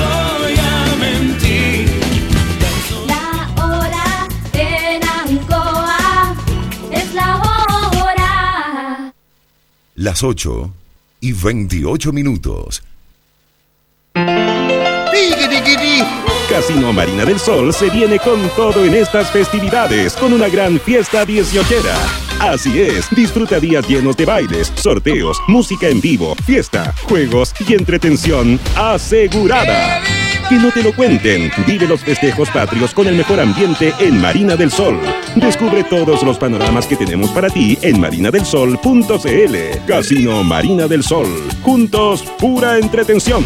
[10.00, 10.74] las 8
[11.20, 12.82] y 28 minutos.
[16.50, 21.26] Casino Marina del Sol se viene con todo en estas festividades, con una gran fiesta
[21.26, 21.96] dieciochera.
[22.40, 28.58] Así es, disfruta días llenos de bailes, sorteos, música en vivo, fiesta, juegos y entretención
[28.76, 30.02] asegurada.
[30.50, 31.52] Que no te lo cuenten.
[31.68, 35.00] Vive los festejos patrios con el mejor ambiente en Marina del Sol.
[35.36, 39.56] Descubre todos los panoramas que tenemos para ti en marinadelsol.cl.
[39.86, 41.28] Casino Marina del Sol.
[41.62, 43.46] Juntos, pura entretención.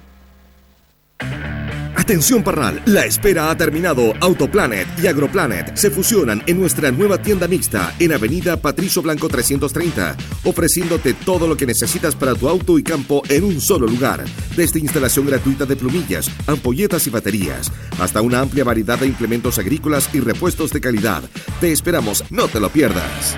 [2.01, 4.15] Atención Parral, la espera ha terminado.
[4.21, 10.17] Autoplanet y Agroplanet se fusionan en nuestra nueva tienda mixta en Avenida Patricio Blanco 330,
[10.43, 14.25] ofreciéndote todo lo que necesitas para tu auto y campo en un solo lugar,
[14.57, 20.09] desde instalación gratuita de plumillas, ampolletas y baterías, hasta una amplia variedad de implementos agrícolas
[20.11, 21.21] y repuestos de calidad.
[21.59, 23.37] Te esperamos, no te lo pierdas.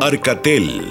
[0.00, 0.90] Arcatel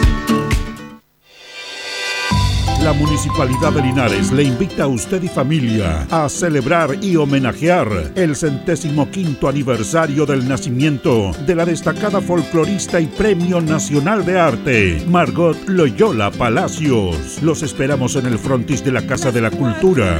[2.83, 8.35] La Municipalidad de Linares le invita a usted y familia a celebrar y homenajear el
[8.35, 15.57] centésimo quinto aniversario del nacimiento de la destacada folclorista y Premio Nacional de Arte, Margot
[15.67, 17.39] Loyola Palacios.
[17.43, 20.19] Los esperamos en el frontis de la Casa de la Cultura,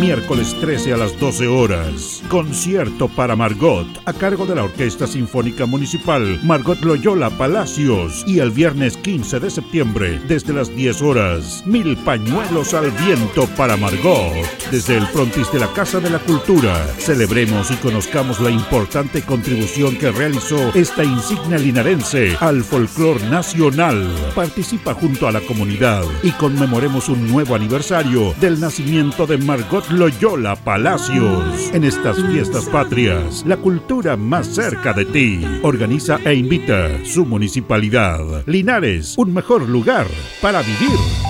[0.00, 2.24] miércoles 13 a las 12 horas.
[2.28, 8.50] Concierto para Margot a cargo de la Orquesta Sinfónica Municipal Margot Loyola Palacios y el
[8.50, 11.62] viernes 15 de septiembre desde las 10 horas.
[11.66, 14.32] Mil pañuelos al viento para Margot.
[14.70, 19.96] Desde el frontis de la Casa de la Cultura, celebremos y conozcamos la importante contribución
[19.96, 24.08] que realizó esta insignia linarense al folclor nacional.
[24.34, 30.56] Participa junto a la comunidad y conmemoremos un nuevo aniversario del nacimiento de Margot Loyola
[30.56, 31.70] Palacios.
[31.72, 35.44] En estas fiestas patrias, la cultura más cerca de ti.
[35.62, 38.44] Organiza e invita su municipalidad.
[38.46, 40.06] Linares, un mejor lugar
[40.40, 41.29] para vivir.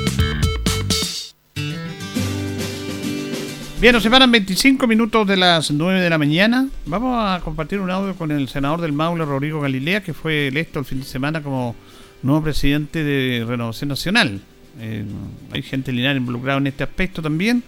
[3.81, 6.67] Bien, nos separan 25 minutos de las 9 de la mañana.
[6.85, 10.77] Vamos a compartir un audio con el senador del Maule, Rodrigo Galilea, que fue electo
[10.77, 11.75] el fin de semana como
[12.21, 14.39] nuevo presidente de Renovación Nacional.
[14.79, 15.03] Eh,
[15.51, 17.63] hay gente lineal involucrada en este aspecto también,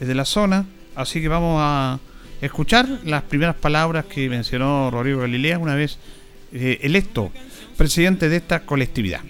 [0.00, 0.64] desde la zona.
[0.94, 1.98] Así que vamos a
[2.40, 5.98] escuchar las primeras palabras que mencionó Rodrigo Galilea una vez
[6.50, 7.30] eh, electo
[7.76, 9.20] presidente de esta colectividad.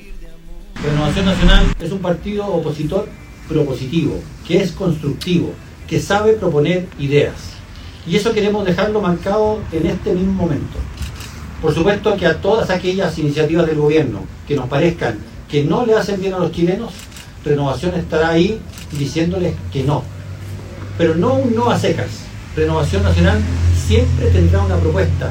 [0.85, 3.09] Renovación Nacional es un partido opositor
[3.49, 5.53] propositivo, que es constructivo
[5.89, 7.35] que sabe proponer ideas.
[8.07, 10.79] Y eso queremos dejarlo marcado en este mismo momento.
[11.61, 15.19] Por supuesto que a todas aquellas iniciativas del gobierno que nos parezcan
[15.49, 16.93] que no le hacen bien a los chilenos,
[17.45, 18.61] Renovación estará ahí
[18.93, 20.03] diciéndoles que no.
[20.99, 22.09] Pero no un no a secas.
[22.55, 23.39] Renovación Nacional
[23.87, 25.31] siempre tendrá una propuesta,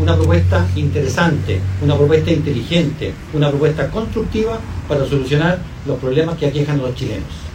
[0.00, 6.80] una propuesta interesante, una propuesta inteligente, una propuesta constructiva para solucionar los problemas que aquejan
[6.80, 7.47] a los chilenos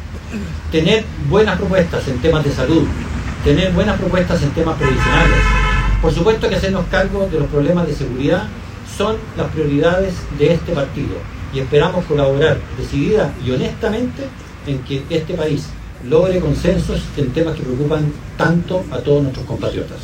[0.71, 2.85] tener buenas propuestas en temas de salud,
[3.43, 5.37] tener buenas propuestas en temas previsionales.
[6.01, 8.47] Por supuesto que hacernos cargo de los problemas de seguridad
[8.97, 11.15] son las prioridades de este partido
[11.53, 14.23] y esperamos colaborar decidida y honestamente
[14.67, 15.67] en que este país
[16.09, 19.99] logre consensos en temas que preocupan tanto a todos nuestros compatriotas.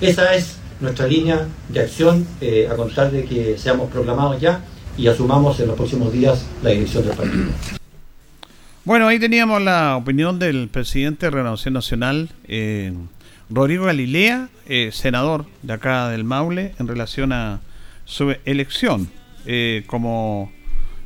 [0.00, 4.64] Esa es nuestra línea de acción eh, a contar de que seamos proclamados ya
[4.96, 7.81] y asumamos en los próximos días la dirección del partido.
[8.84, 12.92] Bueno, ahí teníamos la opinión del presidente de Renovación Nacional, eh,
[13.48, 17.60] Rodrigo Galilea, eh, senador de acá del Maule, en relación a
[18.06, 19.08] su elección
[19.46, 20.50] eh, como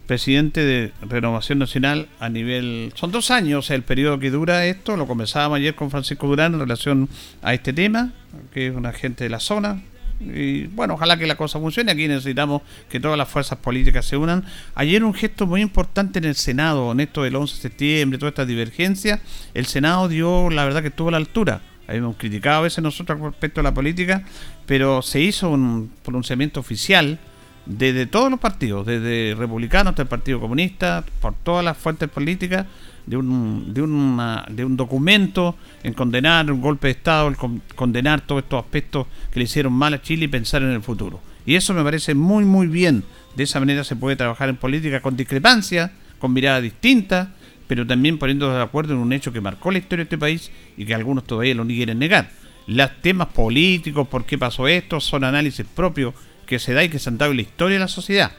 [0.07, 2.95] presidente de Renovación Nacional a nivel...
[2.95, 6.61] Son dos años el periodo que dura esto, lo conversábamos ayer con Francisco Durán en
[6.61, 7.11] relación
[7.43, 8.15] a este tema,
[8.55, 9.83] que es un agente de la zona,
[10.21, 11.93] y bueno, ojalá que la cosa funcione.
[11.93, 14.45] Aquí necesitamos que todas las fuerzas políticas se unan.
[14.75, 18.31] Ayer un gesto muy importante en el Senado, en esto del 11 de septiembre, toda
[18.31, 19.21] esta divergencia.
[19.55, 21.61] El Senado dio, la verdad que estuvo a la altura.
[21.89, 24.25] Hemos criticado a veces nosotros respecto a la política,
[24.67, 27.19] pero se hizo un pronunciamiento oficial
[27.67, 32.67] desde todos los partidos, desde republicanos hasta el Partido Comunista, por todas las fuentes políticas,
[33.07, 37.37] de un, de, de un documento en condenar un golpe de Estado, el
[37.75, 41.21] condenar todos estos aspectos que le hicieron mal a Chile y pensar en el futuro.
[41.47, 43.05] Y eso me parece muy, muy bien.
[43.37, 47.29] De esa manera se puede trabajar en política con discrepancia, con miradas distintas,
[47.69, 50.51] pero también poniéndose de acuerdo en un hecho que marcó la historia de este país
[50.77, 52.31] y que algunos todavía lo quieren negar.
[52.67, 56.15] Los temas políticos, por qué pasó esto, son análisis propios
[56.47, 58.33] que se da y que se han dado en la historia de la sociedad.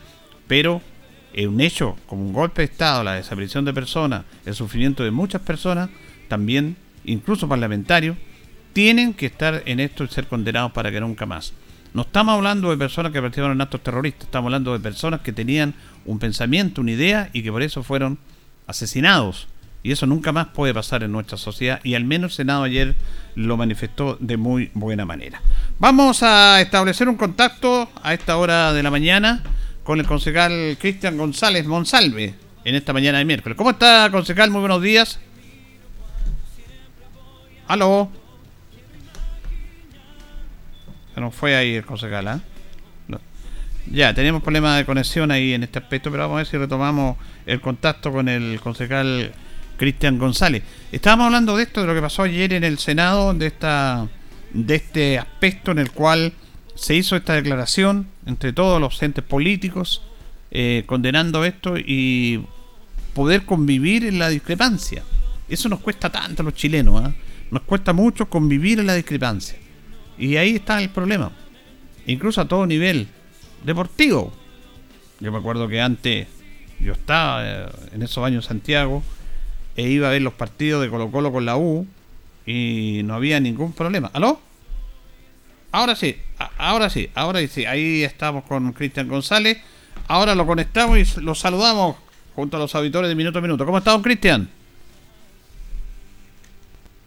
[0.47, 0.81] Pero
[1.45, 5.41] un hecho como un golpe de Estado, la desaparición de personas, el sufrimiento de muchas
[5.41, 5.89] personas,
[6.27, 8.17] también, incluso parlamentarios,
[8.73, 11.53] tienen que estar en esto y ser condenados para que nunca más.
[11.93, 15.33] No estamos hablando de personas que participaron en actos terroristas, estamos hablando de personas que
[15.33, 15.73] tenían
[16.05, 18.17] un pensamiento, una idea y que por eso fueron
[18.65, 19.47] asesinados.
[19.83, 22.95] Y eso nunca más puede pasar en nuestra sociedad y al menos el Senado ayer
[23.35, 25.41] lo manifestó de muy buena manera.
[25.79, 29.43] Vamos a establecer un contacto a esta hora de la mañana
[29.87, 32.35] con el concejal Cristian González Monsalve
[32.65, 33.57] en esta mañana de miércoles.
[33.57, 34.51] ¿Cómo está, concejal?
[34.51, 35.17] Muy buenos días.
[37.69, 38.11] Aló.
[41.15, 42.41] Se nos fue ahí el concejal, ¿ah?
[43.89, 47.15] Ya, tenemos problemas de conexión ahí en este aspecto, pero vamos a ver si retomamos
[47.45, 49.31] el contacto con el concejal
[49.77, 50.63] Cristian González.
[50.91, 54.05] Estábamos hablando de esto, de lo que pasó ayer en el Senado, de esta
[54.51, 56.33] de este aspecto en el cual
[56.77, 60.03] se hizo esta declaración entre todos los entes políticos
[60.51, 62.45] eh, condenando esto y
[63.13, 65.03] poder convivir en la discrepancia.
[65.49, 67.13] Eso nos cuesta tanto a los chilenos, ¿ah?
[67.49, 69.57] nos cuesta mucho convivir en la discrepancia.
[70.19, 71.31] Y ahí está el problema,
[72.05, 73.07] incluso a todo nivel
[73.63, 74.31] deportivo.
[75.19, 76.27] Yo me acuerdo que antes
[76.79, 79.03] yo estaba eh, en esos años en Santiago
[79.75, 81.87] e iba a ver los partidos de Colo Colo con la U
[82.45, 84.11] y no había ningún problema.
[84.13, 84.46] ¿Aló?
[85.77, 86.17] Ahora sí,
[86.57, 87.63] ahora sí, ahora sí.
[87.65, 89.59] Ahí estamos con Cristian González.
[90.07, 91.97] Ahora lo conectamos y lo saludamos
[92.33, 93.63] junto a los auditores de Minuto a Minuto.
[93.63, 94.49] ¿Cómo está, don Cristian?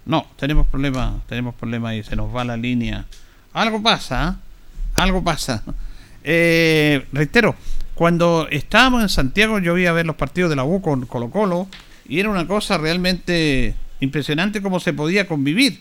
[0.06, 3.06] No, tenemos problemas, tenemos problemas y se nos va la línea.
[3.54, 4.90] Algo pasa, ¿eh?
[4.94, 5.64] algo pasa.
[6.22, 7.54] Eh, reitero,
[7.94, 11.30] cuando estábamos en Santiago yo iba a ver los partidos de la U con Colo
[11.30, 11.66] Colo
[12.06, 15.80] y era una cosa realmente impresionante cómo se podía convivir.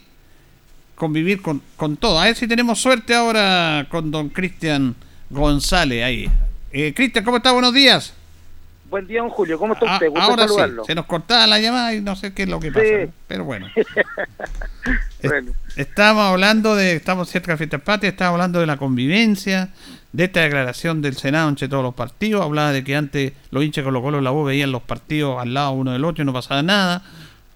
[0.99, 2.19] Convivir con, con todo.
[2.19, 4.93] A ver si tenemos suerte ahora con don Cristian
[5.29, 6.29] González ahí.
[6.73, 7.53] Eh, Cristian, ¿cómo está?
[7.53, 8.13] Buenos días.
[8.89, 9.57] Buen día, don Julio.
[9.57, 10.09] ¿Cómo está Ah, usted?
[10.09, 10.55] Gusto ahora sí,
[10.87, 12.85] se nos cortaba la llamada y no sé qué es lo que pasa.
[12.85, 13.11] Sí.
[13.27, 13.67] Pero bueno.
[15.21, 15.51] Bueno.
[15.75, 19.69] Estamos hablando de, estamos cerca de Fiestas Patrias, estamos hablando de la convivencia,
[20.13, 22.43] de esta declaración del Senado entre todos los partidos.
[22.43, 25.71] Hablaba de que antes los hinchas Colo Colo la U veían los partidos al lado
[25.71, 27.03] uno del otro y no pasaba nada.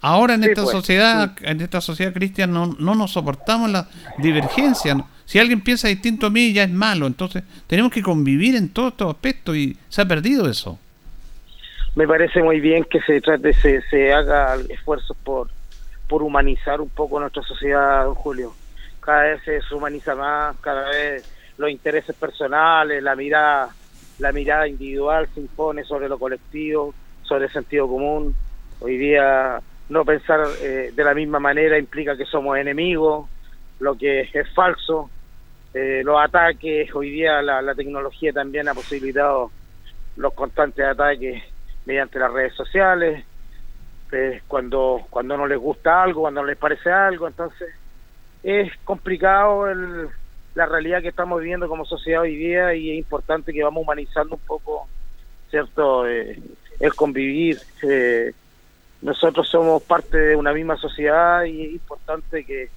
[0.06, 3.88] Ahora en Sí, esta pues, sociedad, en esta sociedad cristiana no, no nos soportamos la
[4.18, 4.98] divergencia.
[5.24, 7.08] Si alguien piensa distinto a mí ya es malo.
[7.08, 10.78] Entonces tenemos que convivir en todos estos aspectos y se ha perdido eso.
[11.96, 15.50] Me parece muy bien que se trate, se, se haga esfuerzos por,
[16.10, 18.54] por humanizar un poco nuestra sociedad, don Julio.
[19.00, 21.24] Cada vez se humaniza más, cada vez
[21.58, 23.70] los intereses personales, la mirada,
[24.20, 28.36] la mirada individual se impone sobre lo colectivo, sobre el sentido común.
[28.82, 33.30] Hoy día no pensar eh, de la misma manera implica que somos enemigos,
[33.80, 35.10] lo que es falso.
[35.74, 39.52] Eh, los ataques, hoy día la, la tecnología también ha posibilitado
[40.18, 41.44] los constantes ataques
[41.86, 43.26] mediante las redes sociales,
[44.12, 47.74] eh, cuando cuando no les gusta algo, cuando no les parece algo, entonces
[48.44, 50.08] es complicado el,
[50.54, 54.36] la realidad que estamos viviendo como sociedad hoy día y es importante que vamos humanizando
[54.36, 54.88] un poco,
[55.50, 56.40] cierto, Eh,
[56.80, 57.58] el convivir.
[57.82, 58.34] Eh,
[59.04, 62.70] nosotros somos parte de una misma sociedad y es importante que,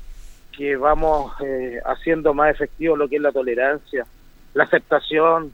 [0.51, 4.05] que vamos eh, haciendo más efectivo lo que es la tolerancia,
[4.53, 5.53] la aceptación,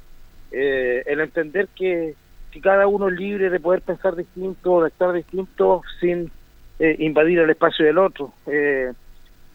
[0.51, 2.15] eh, el entender que,
[2.51, 6.31] que cada uno es libre de poder pensar distinto, de estar distinto sin
[6.79, 8.33] eh, invadir el espacio del otro.
[8.47, 8.93] Eh,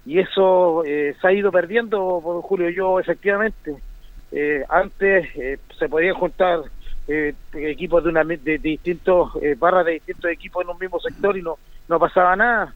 [0.06, 3.76] y eso se ha ido perdiendo, por Julio, yo efectivamente.
[4.70, 5.28] Antes
[5.78, 6.62] se podían juntar
[7.08, 11.00] eh, equipos de, una, de, de distintos, eh, barras de distintos equipos en un mismo
[11.00, 12.74] sector y no, no pasaba nada.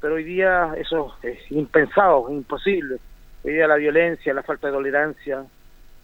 [0.00, 2.96] Pero hoy día eso es impensado, imposible.
[3.42, 5.44] Hoy día la violencia, la falta de tolerancia,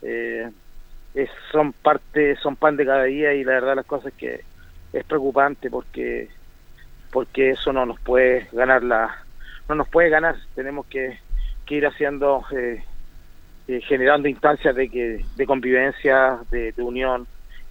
[0.02, 0.48] eh,
[1.50, 4.40] son parte, son pan de cada día y la verdad las cosas que
[4.92, 6.28] es preocupante porque
[7.12, 9.24] porque eso no nos puede ganar la
[9.68, 11.18] no nos puede ganar tenemos que,
[11.68, 12.82] ir haciendo eh,
[13.68, 17.26] eh, generando instancias de que de convivencia de unión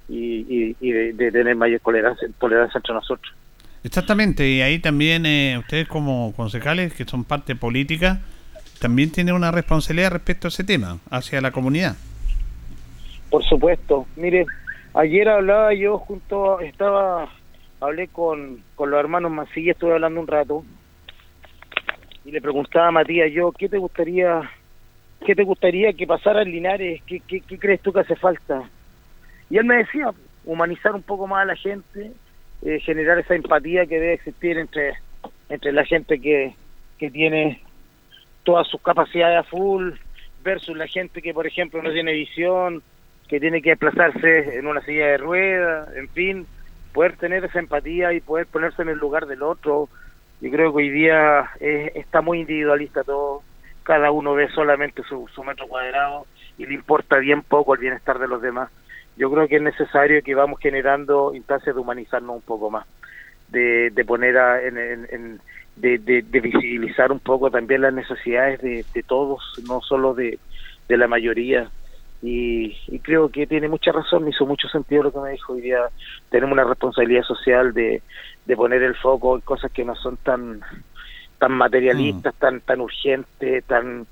[0.09, 3.33] y, y- y de, de tener mayor tolerancia, tolerancia entre nosotros
[3.83, 8.19] Exactamente, y ahí también eh, ustedes como concejales, que son parte política,
[8.81, 11.95] también tienen una responsabilidad respecto a ese tema, hacia la comunidad.
[13.29, 14.05] Por supuesto.
[14.17, 14.47] Mire,
[14.93, 17.29] ayer hablaba yo junto, estaba,
[17.79, 20.65] hablé con, con los hermanos Mancilla, estuve hablando un rato,
[22.25, 24.41] y le preguntaba a Matías yo, ¿qué te gustaría,
[25.25, 27.01] qué te gustaría que pasara en Linares?
[27.07, 28.69] ¿Qué, qué, qué crees tú que hace falta?
[29.49, 30.11] Y él me decía,
[30.45, 32.11] humanizar un poco más a la gente,
[32.61, 34.93] eh, generar esa empatía que debe existir entre,
[35.49, 36.55] entre la gente que,
[36.97, 37.63] que tiene
[38.43, 39.93] todas sus capacidades a full
[40.43, 42.81] versus la gente que, por ejemplo, no tiene visión,
[43.27, 46.47] que tiene que desplazarse en una silla de ruedas, en fin,
[46.93, 49.89] poder tener esa empatía y poder ponerse en el lugar del otro.
[50.41, 53.43] Yo creo que hoy día eh, está muy individualista todo,
[53.83, 56.25] cada uno ve solamente su, su metro cuadrado
[56.57, 58.69] y le importa bien poco el bienestar de los demás.
[59.19, 62.85] Yo creo que es necesario que vamos generando instancias de humanizarnos un poco más,
[63.47, 65.41] de, de poner a- en, en- en-
[65.75, 70.39] de, de- de visibilizar un poco también las necesidades de, de todos, no solo de,
[70.89, 71.71] de la mayoría.
[72.21, 75.61] Y, y creo que tiene mucha razón, hizo mucho sentido lo que me dijo hoy
[75.61, 75.89] día.
[76.29, 78.03] Tenemos una responsabilidad social de,
[78.45, 80.61] de poner el foco en cosas que no son tan
[81.37, 84.07] tan materialistas, tan tan urgentes, tan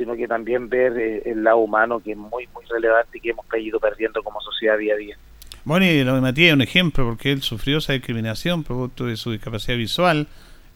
[0.00, 3.30] sino que también ver eh, el lado humano que es muy muy relevante y que
[3.30, 5.16] hemos ido perdiendo como sociedad día a día.
[5.64, 9.16] Bueno, y lo de Matías es un ejemplo, porque él sufrió esa discriminación producto de
[9.16, 10.26] su discapacidad visual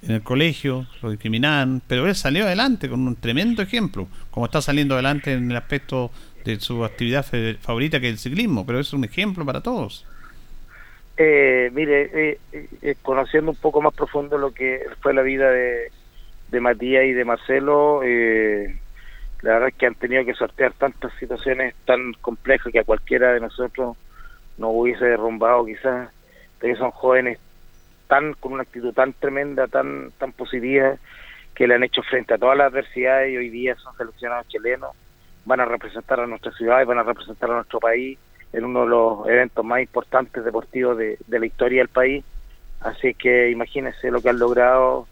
[0.03, 4.61] en el colegio, lo discriminaban, pero él salió adelante con un tremendo ejemplo, como está
[4.61, 6.11] saliendo adelante en el aspecto
[6.45, 7.25] de su actividad
[7.61, 10.05] favorita que es el ciclismo, pero es un ejemplo para todos.
[11.16, 15.51] Eh, mire, eh, eh, eh, conociendo un poco más profundo lo que fue la vida
[15.51, 15.91] de,
[16.51, 18.79] de Matías y de Marcelo, eh,
[19.45, 23.34] la verdad es que han tenido que sortear tantas situaciones tan complejas que a cualquiera
[23.34, 23.95] de nosotros
[24.57, 26.11] nos hubiese derrumbado quizás,
[26.59, 27.38] pero son jóvenes
[28.09, 30.97] tan con una actitud tan tremenda, tan tan positiva,
[31.55, 34.92] que le han hecho frente a todas las adversidades y hoy día son seleccionados chilenos,
[35.45, 38.18] van a representar a nuestra ciudad y van a representar a nuestro país
[38.55, 42.24] en uno de los eventos más importantes deportivos de, de la historia del país.
[42.80, 45.07] Así que imagínense lo que han logrado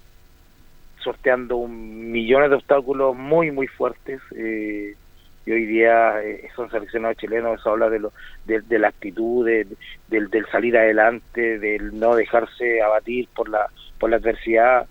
[1.03, 4.21] sorteando un, millones de obstáculos muy, muy fuertes.
[4.37, 4.97] eh,
[5.45, 8.13] y hoy día eh, son seleccionados chilenos, eso habla de, lo,
[8.45, 9.67] de, de la actitud, de,
[10.09, 14.87] del, salir adelante, del no dejarse abatir por la, por la adversidad.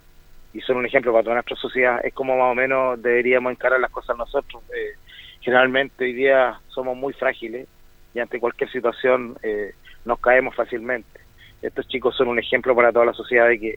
[0.53, 2.01] y son un ejemplo para toda nuestra sociedad.
[2.03, 4.61] Es como más o menos deberíamos encarar las cosas nosotros.
[4.75, 4.97] Eh,
[5.39, 7.67] generalmente hoy día somos muy frágiles
[8.13, 11.21] y ante cualquier situación eh, nos caemos fácilmente.
[11.61, 13.75] Estos chicos son un ejemplo para toda la sociedad de que,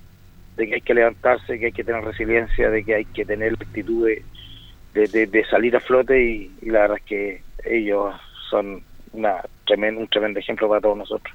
[0.57, 3.53] de que hay que levantarse, que hay que tener resiliencia, de que hay que tener
[3.53, 8.15] la actitud de, de, salir a flote y, la verdad es que ellos
[8.49, 8.83] son
[9.13, 11.35] una tremendo, un tremendo ejemplo para todos nosotros.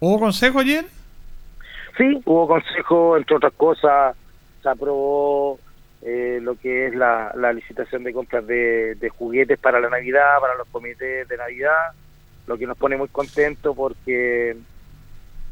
[0.00, 0.86] ¿Hubo consejo ayer?
[1.96, 4.16] Sí, hubo consejo, entre otras cosas,
[4.62, 5.58] se aprobó
[6.02, 10.68] eh, lo que es la, licitación de compras de, juguetes para la Navidad, para los
[10.68, 11.92] comités de Navidad,
[12.46, 14.56] lo que nos pone muy contentos porque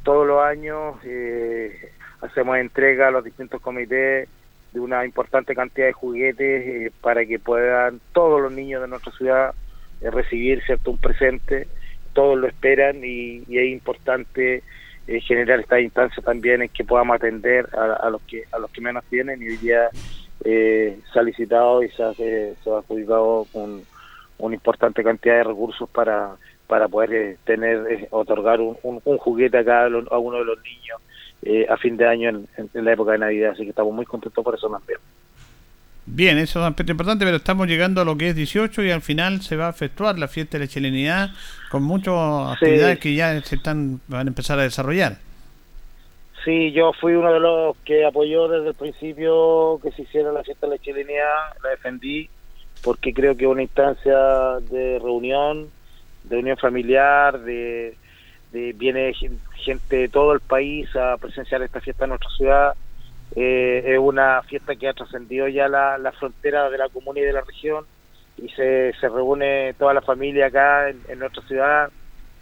[0.03, 1.93] todos los años eh,
[2.23, 4.29] hacemos entrega a los distintos comités
[4.73, 9.13] de una importante cantidad de juguetes eh, para que puedan todos los niños de nuestra
[9.13, 9.55] ciudad
[10.01, 11.69] recibir cierto un presente.
[12.13, 14.63] Todos lo esperan y, es importante
[15.07, 18.81] eh, generar esta instancia también en que podamos atender a, los que a los que
[18.81, 19.89] menos tienen y hoy día
[20.45, 23.85] eh, se ha licitado y se ha, se ha adjudicado un,
[24.39, 29.65] una importante cantidad de recursos para para poder eh, tener otorgar un, un, juguete a
[29.65, 31.01] cada a uno de los niños
[31.69, 34.45] a fin de año en, en, la época de Navidad así que estamos muy contentos
[34.45, 34.99] por eso también.
[36.05, 38.91] Bien, eso es un aspecto importante, pero estamos llegando a lo que es 18 y
[38.91, 41.31] al final se va a efectuar la fiesta de la chilenidad
[41.71, 42.15] con muchas
[42.53, 45.19] actividades que ya se están van a empezar a desarrollar.
[46.45, 50.43] Sí, yo fui uno de los que apoyó desde el principio que se hiciera la
[50.43, 52.29] fiesta de la chilenidad, la defendí
[52.83, 54.17] porque creo que es una instancia
[54.71, 55.71] de reunión,
[56.25, 57.97] de unión familiar, de,
[58.53, 59.13] de viene
[59.57, 62.75] gente de todo el país a presenciar esta fiesta en nuestra ciudad.
[63.35, 67.23] Eh, es una fiesta que ha trascendido ya la, la, frontera de la comuna y
[67.23, 67.87] de la región
[68.37, 71.91] y se, se reúne toda la familia acá en, nuestra ciudad,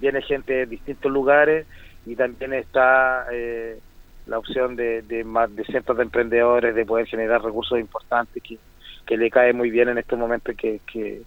[0.00, 1.66] viene gente de distintos lugares
[2.06, 3.78] y también está eh,
[4.26, 8.58] la opción de, de más de cientos de emprendedores de poder generar recursos importantes que,
[9.06, 11.22] que le cae muy bien en estos momentos que, que,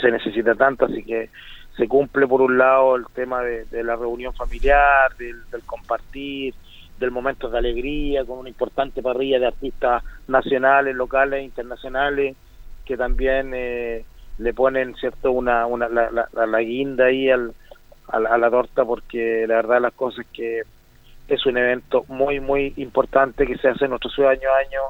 [0.00, 1.30] se necesita tanto, así que
[1.76, 6.54] se cumple por un lado el tema de, la reunión familiar, del, del compartir,
[6.98, 12.34] del momento de alegría, con una importante parrilla de artistas nacionales, locales, internacionales,
[12.86, 14.04] que también eh,
[14.38, 17.52] le ponen cierto una, una la, la, guinda ahí al,
[18.08, 20.62] a, la, torta, porque la verdad las cosas es que
[21.28, 24.80] es un evento muy, muy importante que se hace en nuestra ciudad año a año,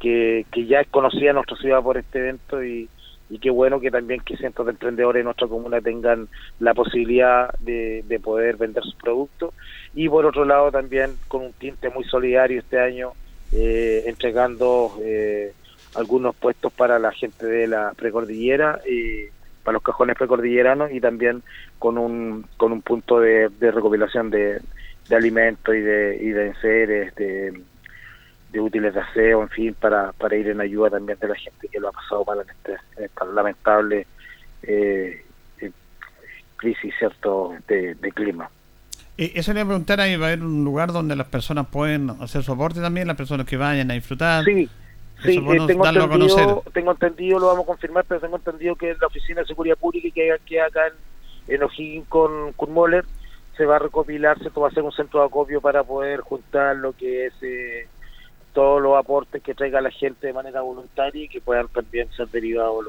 [0.00, 2.88] que, que ya es conocida nuestra ciudad por este evento y,
[3.32, 6.28] y qué bueno que también que cientos de emprendedores en nuestra comuna tengan
[6.60, 9.54] la posibilidad de, de poder vender sus productos.
[9.94, 13.12] Y por otro lado también con un tinte muy solidario este año
[13.52, 15.54] eh, entregando eh,
[15.94, 19.28] algunos puestos para la gente de la precordillera y
[19.64, 21.42] para los cajones precordilleranos y también
[21.78, 24.60] con un con un punto de, recopilación de,
[25.08, 27.62] de alimentos y de y de enseres de,
[28.52, 31.68] de útiles de aseo en fin para, para ir en ayuda también de la gente
[31.68, 34.06] que lo ha pasado mal en, este, esta lamentable
[34.62, 35.24] eh,
[36.56, 38.48] crisis cierto de clima.
[39.18, 41.66] Eh, eso le voy a preguntar, ahí va a haber un lugar donde las personas
[41.66, 44.44] pueden hacer soporte también, las personas que vayan a disfrutar.
[44.44, 44.68] Sí,
[45.22, 49.06] sí, eh, tengo, entendido, tengo entendido, lo vamos a confirmar, pero tengo entendido que la
[49.06, 53.04] Oficina de Seguridad Pública que queda acá en, en O'Higgins con, con Moller
[53.56, 56.76] se va a recopilar, se va a hacer un centro de acopio para poder juntar
[56.76, 57.86] lo que es eh,
[58.52, 62.28] todos los aportes que traiga la gente de manera voluntaria y que puedan también ser
[62.28, 62.84] derivados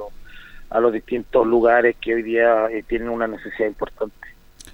[0.69, 4.15] a los distintos lugares que hoy día eh, tienen una necesidad importante.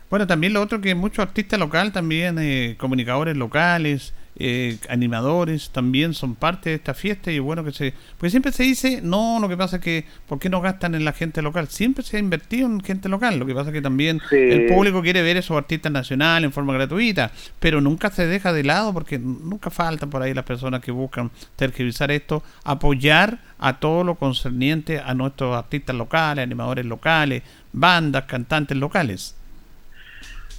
[0.09, 6.13] Bueno, también lo otro que muchos artistas locales, también eh, comunicadores locales, eh, animadores, también
[6.13, 7.93] son parte de esta fiesta y bueno que se...
[8.17, 11.03] Porque siempre se dice, no, lo que pasa es que, ¿por qué no gastan en
[11.03, 11.67] la gente local?
[11.67, 15.01] Siempre se ha invertido en gente local, lo que pasa es que también el público
[15.01, 19.19] quiere ver esos artistas nacionales en forma gratuita, pero nunca se deja de lado porque
[19.19, 24.99] nunca faltan por ahí las personas que buscan tergiversar esto, apoyar a todo lo concerniente
[24.99, 29.35] a nuestros artistas locales, animadores locales, bandas, cantantes locales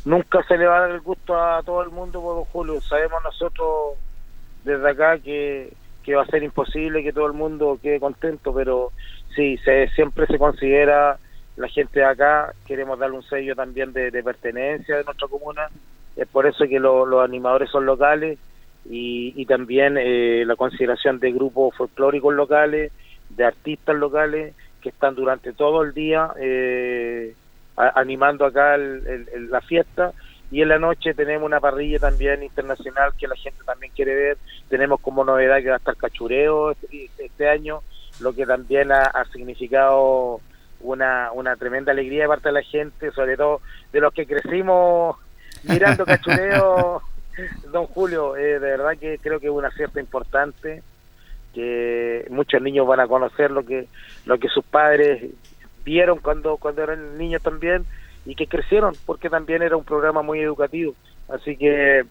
[0.04, 2.80] nunca se le va a dar el gusto a todo el mundo, por Julio.
[2.80, 3.96] Sabemos nosotros
[4.64, 5.72] desde acá que,
[6.02, 8.92] que va a ser imposible que todo el mundo quede contento, pero
[9.34, 11.18] sí, se, siempre se considera
[11.56, 15.68] la gente de acá, queremos darle un sello también de, pertenencia de nuestra comuna,
[16.16, 18.38] es por eso que los animadores son locales
[18.88, 22.92] y, y también eh, la consideración de grupos folclóricos locales,
[23.28, 27.34] de artistas locales que están durante todo el día eh,
[27.94, 30.12] animando acá la fiesta
[30.50, 34.38] y en la noche tenemos una parrilla también internacional que la gente también quiere ver.
[34.68, 37.82] Tenemos como novedad que va a estar cachureo este, este año,
[38.18, 40.40] lo que también ha, significado
[40.80, 43.60] una, una tremenda alegría de parte de la gente, sobre todo
[43.92, 45.16] de los que crecimos
[45.62, 47.02] mirando cachureo.
[47.72, 50.82] Don Julio, eh, de verdad que creo que es una fiesta importante
[51.54, 53.88] que muchos niños van a conocer lo que
[54.24, 55.30] lo que sus padres
[55.90, 57.84] vieron cuando cuando eran niños también
[58.24, 60.94] y que crecieron porque también era un programa muy educativo.
[61.28, 62.04] Así que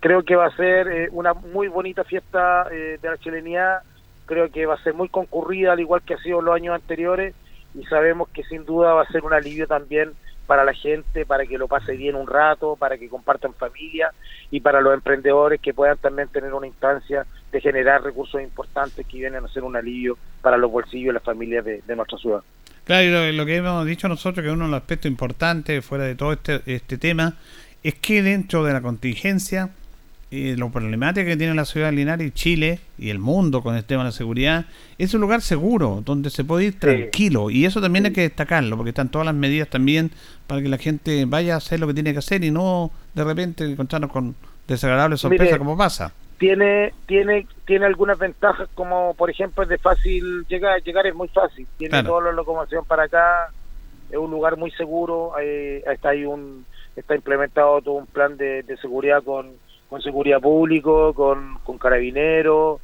[0.00, 3.82] creo que va a ser eh, una muy bonita fiesta eh, de la chilenidad.
[4.26, 7.34] Creo que va a ser muy concurrida al igual que ha sido los años anteriores
[7.74, 10.12] y sabemos que sin duda va a ser un alivio también
[10.46, 14.12] para la gente, para que lo pase bien un rato, para que compartan familia
[14.50, 19.18] y para los emprendedores que puedan también tener una instancia de generar recursos importantes que
[19.18, 22.40] vienen a ser un alivio para los bolsillos y las familias de, nuestra ciudad.
[22.84, 26.14] Claro, y lo, que hemos dicho nosotros, que uno de los aspectos importantes fuera de
[26.14, 27.34] todo este, este tema,
[27.82, 29.70] es que dentro de la contingencia
[30.30, 33.76] y lo problemática que tiene la ciudad de Linares y Chile y el mundo con
[33.76, 34.66] el tema de la seguridad,
[34.98, 37.50] es un lugar seguro, donde se puede ir tranquilo.
[37.50, 40.10] Y eso también hay que destacarlo, porque están todas las medidas también
[40.46, 43.24] para que la gente vaya a hacer lo que tiene que hacer y no de
[43.24, 44.34] repente encontrarnos con
[44.66, 46.12] desagradables sorpresas como pasa.
[46.38, 51.28] Tiene, tiene, tiene algunas ventajas, como por ejemplo es de fácil llegar, llegar es muy
[51.28, 53.52] fácil, tiene toda la locomoción para acá,
[54.08, 56.64] es un lugar muy seguro, está ahí un,
[56.94, 59.56] está implementado todo un plan de seguridad con
[59.88, 62.80] con seguridad público, con, con carabineros,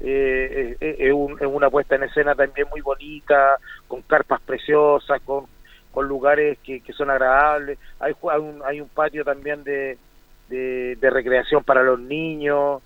[0.00, 3.56] eh, eh, eh, es, una puesta en escena también muy bonita,
[3.86, 5.46] con carpas preciosas, con,
[5.92, 7.78] con lugares que, que son agradables.
[8.00, 9.98] Hay, hay, un, hay un patio también de,
[10.48, 12.82] de, recreación para los niños.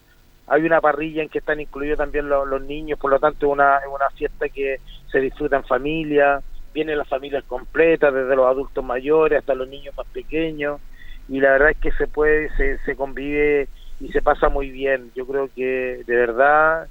[0.52, 3.80] Hay una parrilla en que están incluidos también los, niños, por lo tanto es una,
[3.90, 4.80] una fiesta que
[5.10, 6.42] se disfruta en familia.
[6.74, 10.78] Vienen las familias completas, desde los adultos mayores hasta los niños más pequeños
[11.26, 13.66] y la verdad es que se puede, se, se convive
[13.98, 15.10] y se pasa muy bien.
[15.14, 16.86] Yo creo que de verdad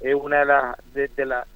[0.00, 1.08] es una de, las de,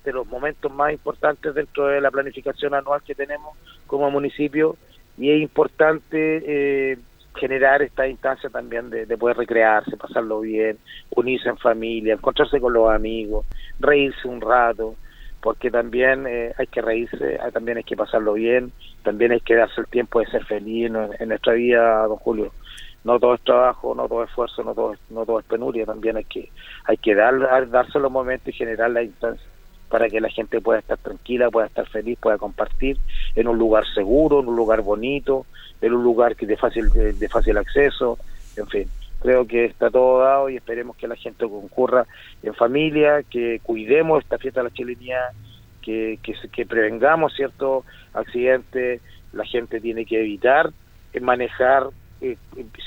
[0.04, 3.56] de, los momentos más importantes dentro de la planificación anual que tenemos
[3.88, 4.76] como municipio
[5.16, 6.98] y es importante eh,
[7.39, 10.78] generar esta instancia también de, de, poder recrearse, pasarlo bien,
[11.16, 13.47] unirse en familia, encontrarse con los amigos,
[13.78, 14.97] reírse un rato,
[15.41, 18.72] porque también eh, hay que reírse, eh, también hay que pasarlo bien,
[19.03, 22.53] también hay que darse el tiempo de ser feliz en, nuestra vida, don Julio.
[23.05, 26.16] No todo es trabajo, no todo es esfuerzo, no todo no todo es penuria, también
[26.16, 26.51] hay que
[26.84, 29.47] hay que dar, darse los momentos y generar la instancia
[29.89, 32.99] para que la gente pueda estar tranquila, pueda estar feliz, pueda compartir
[33.34, 35.47] en un lugar seguro, en un lugar bonito,
[35.80, 38.18] en un lugar que de fácil de fácil acceso,
[38.57, 38.89] en fin.
[39.20, 42.07] Creo que está todo dado y esperemos que la gente concurra
[42.43, 45.18] en familia, que cuidemos esta fiesta de la chilenía,
[45.82, 46.18] que,
[46.53, 49.01] que, prevengamos ciertos accidentes,
[49.32, 50.70] la gente tiene que evitar
[51.20, 51.89] manejar
[52.20, 52.36] eh,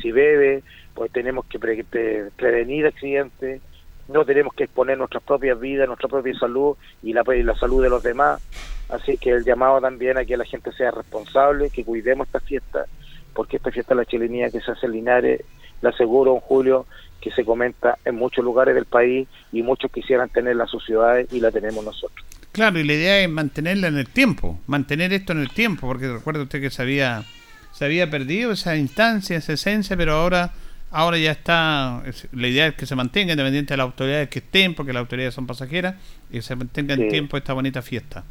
[0.01, 3.61] si bebe, pues tenemos que prevenir accidentes,
[4.07, 7.89] no tenemos que exponer nuestras propias vidas, nuestra propia salud y la, la salud de
[7.89, 8.41] los demás.
[8.89, 12.85] Así que el llamado también a que la gente sea responsable, que cuidemos esta fiesta,
[13.33, 15.41] porque esta fiesta de la chilenía que se hace en Linares
[15.81, 16.85] le aseguro, Julio,
[17.21, 21.31] que se comenta en muchos lugares del país y muchos quisieran tenerla en sus ciudades
[21.31, 22.25] y la tenemos nosotros.
[22.51, 26.11] Claro, y la idea es mantenerla en el tiempo, mantener esto en el tiempo, porque
[26.11, 27.23] recuerda usted que se había,
[27.71, 30.51] se había perdido esa instancia, esa esencia, pero ahora
[30.91, 34.75] ahora ya está, la idea es que se mantenga independiente de las autoridades que estén,
[34.75, 35.95] porque las autoridades son pasajeras,
[36.29, 38.23] y que se mantenga en tiempo esta bonita fiesta.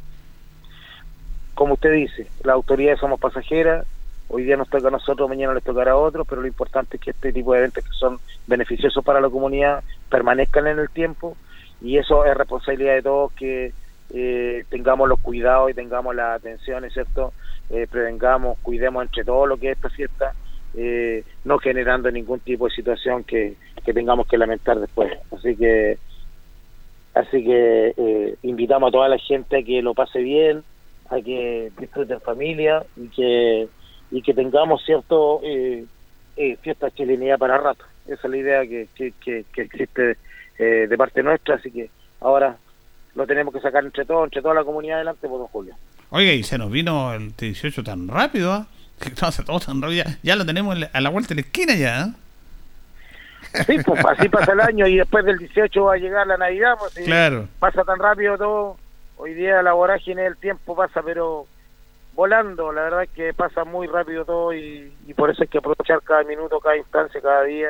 [1.55, 3.85] Como usted dice, las autoridades somos pasajeras,
[4.29, 7.03] hoy día nos toca a nosotros, mañana les tocará a otros, pero lo importante es
[7.03, 11.35] que este tipo de eventos que son beneficiosos para la comunidad permanezcan en el tiempo
[11.81, 13.73] y eso es responsabilidad de todos que
[14.13, 17.33] eh, tengamos los cuidados y tengamos las atenciones, ¿cierto?
[17.69, 20.33] Eh, prevengamos, cuidemos entre todo lo que es esta fiesta,
[20.75, 25.11] eh, no generando ningún tipo de situación que, que tengamos que lamentar después.
[25.31, 25.97] Así que
[27.13, 30.63] así que eh, invitamos a toda la gente a que lo pase bien,
[31.09, 33.67] a que disfruten familia y que
[34.11, 35.85] y que tengamos cierto eh,
[36.35, 37.85] eh, fiesta chilenidad para rato.
[38.05, 39.13] Esa es la idea que, que,
[39.53, 40.17] que, existe
[40.57, 42.57] eh, de parte nuestra, así que ahora
[43.15, 45.75] lo tenemos que sacar entre todos, entre toda la comunidad adelante, por don Julio.
[46.09, 48.67] Oiga, y se nos vino el 18 tan rápido, ¿ah?
[49.45, 52.13] Todo tan rápido, ya, lo tenemos a la vuelta de la esquina ya, ¿eh?
[53.65, 56.75] Sí, pues así pasa el año y después del 18 va a llegar la Navidad,
[56.79, 57.47] pues claro.
[57.59, 58.77] pasa tan rápido todo.
[59.17, 61.47] Hoy día la vorágine del tiempo pasa, pero
[62.13, 66.01] volando, la verdad es que pasa muy rápido todo y, por eso hay que aprovechar
[66.01, 67.69] cada minuto, cada instancia, cada día.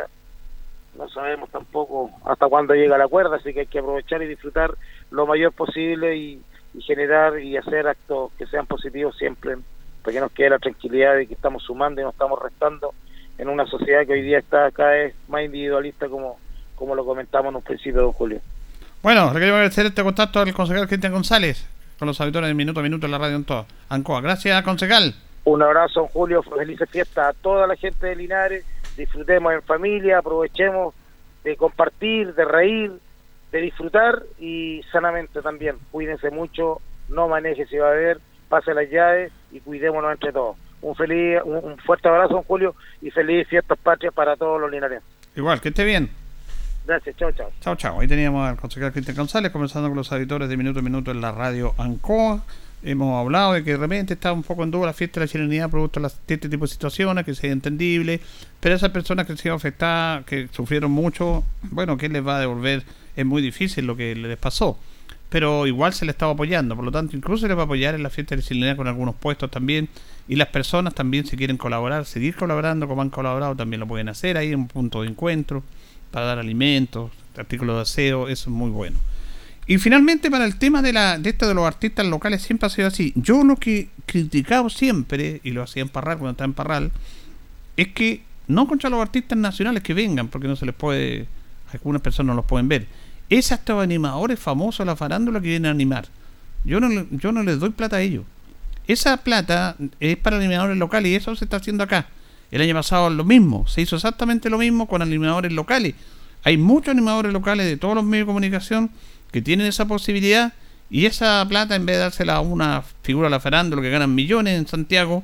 [0.98, 4.76] No sabemos tampoco hasta cuándo llega la cuerda, así que hay que aprovechar y disfrutar
[5.10, 6.42] lo mayor posible y,
[6.80, 9.58] generar y hacer actos que sean positivos siempre,
[10.04, 12.94] para que nos quede la tranquilidad de que estamos sumando y no estamos restando
[13.38, 16.38] en una sociedad que hoy día está cada vez más individualista como,
[16.76, 18.40] como lo comentamos en un principio, don Julio.
[19.02, 22.80] Bueno, le queremos agradecer este contacto al consejero Cristian González con los auditores de Minuto
[22.80, 23.66] a Minuto en la radio en todo.
[23.90, 24.22] Ancoa.
[24.22, 25.16] Gracias, concejal.
[25.44, 26.44] Un abrazo, Julio.
[26.44, 28.66] Felices fiestas a toda la gente de Linares.
[28.96, 30.94] Disfrutemos en familia, aprovechemos
[31.44, 32.92] de compartir, de reír
[33.52, 35.78] de disfrutar y sanamente también.
[35.92, 38.20] Cuídense mucho, no maneje si va a haber,
[38.52, 40.58] pase las llaves y cuidémonos entre todos.
[40.82, 45.02] Un feliz, un, fuerte abrazo, don Julio, y feliz fiestas patrias para todos los linares.
[45.36, 46.10] Igual, que esté bien.
[46.86, 47.50] Gracias, chao, chao.
[47.62, 48.00] Chao, chao.
[48.02, 51.22] Ahí teníamos al concejal Cristian González conversando con los auditores de Minuto a Minuto en
[51.22, 52.44] la radio ANCOA.
[52.84, 55.32] Hemos hablado de que de repente está un poco en duda la fiesta de la
[55.32, 58.20] chilenidad producto de, este tipo de situaciones, que sea entendible,
[58.60, 62.40] pero esas personas que se han afectado, que sufrieron mucho, bueno, ¿qué les va a
[62.40, 62.84] devolver?
[63.16, 64.78] Es muy difícil lo que les pasó
[65.32, 67.96] pero igual se le estaba apoyando, por lo tanto incluso se le va a apoyar
[67.96, 69.88] en la fiesta de chilenidad con algunos puestos también,
[70.28, 74.10] y las personas también si quieren colaborar, seguir colaborando como han colaborado también lo pueden
[74.10, 75.64] hacer, ahí en un punto de encuentro
[76.12, 79.00] para dar alimentos, artículos de aseo, eso es muy bueno.
[79.68, 82.70] Y finalmente para el tema de la de esto de los artistas locales siempre ha
[82.70, 83.14] sido así.
[83.16, 86.92] Yo lo que he criticado siempre, y lo hacía en Parral cuando estaba en Parral,
[87.78, 91.28] es que no contra los artistas nacionales que vengan, porque no se les puede,
[91.72, 92.86] algunas personas no los pueden ver
[93.32, 96.08] es hasta animadores famosos la farándula que vienen a animar.
[96.66, 98.26] Yo no, yo no les doy plata a ellos.
[98.88, 102.08] Esa plata es para animadores locales y eso se está haciendo acá.
[102.52, 105.96] El año pasado lo mismo, se hizo exactamente lo mismo con animadores locales.
[106.44, 108.92] Hay muchos animadores locales de todos los medios de comunicación
[109.32, 110.54] que tienen esa posibilidad
[110.90, 114.14] y esa plata en vez de dársela a una figura de la farándula que ganan
[114.14, 115.24] millones en Santiago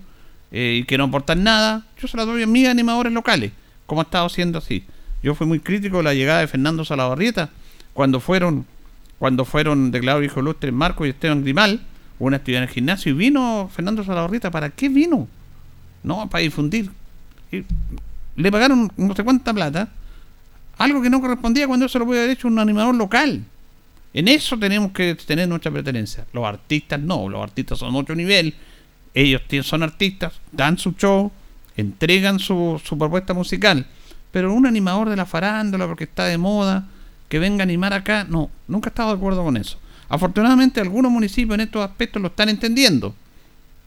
[0.51, 3.51] eh, y que no aportan nada, yo se la doy a mis animadores locales,
[3.85, 4.85] como ha estado siendo así.
[5.21, 7.49] Yo fui muy crítico de la llegada de Fernando Salabarrieta,
[7.97, 8.67] cuando fueron
[9.17, 11.81] cuando fueron declarados hijo lustre Marco y Esteban Grimal,
[12.19, 15.27] una actividad en el gimnasio, y vino Fernando Salabarrita, ¿para qué vino?
[16.03, 16.91] No, para difundir.
[18.35, 19.89] le pagaron no sé cuánta plata,
[20.77, 23.43] algo que no correspondía cuando eso lo puede haber hecho un animador local.
[24.13, 26.23] En eso tenemos que tener nuestra pertenencia.
[26.33, 28.53] Los artistas no, los artistas son otro nivel.
[29.15, 31.31] Ellos son artistas, dan su show,
[31.75, 33.87] entregan su, su propuesta musical.
[34.29, 36.87] Pero un animador de la farándula porque está de moda,
[37.29, 39.77] que venga a animar acá, no, nunca he estado de acuerdo con eso.
[40.09, 43.13] Afortunadamente algunos municipios en estos aspectos lo están entendiendo.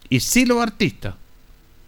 [0.09, 1.14] Y sí los artistas.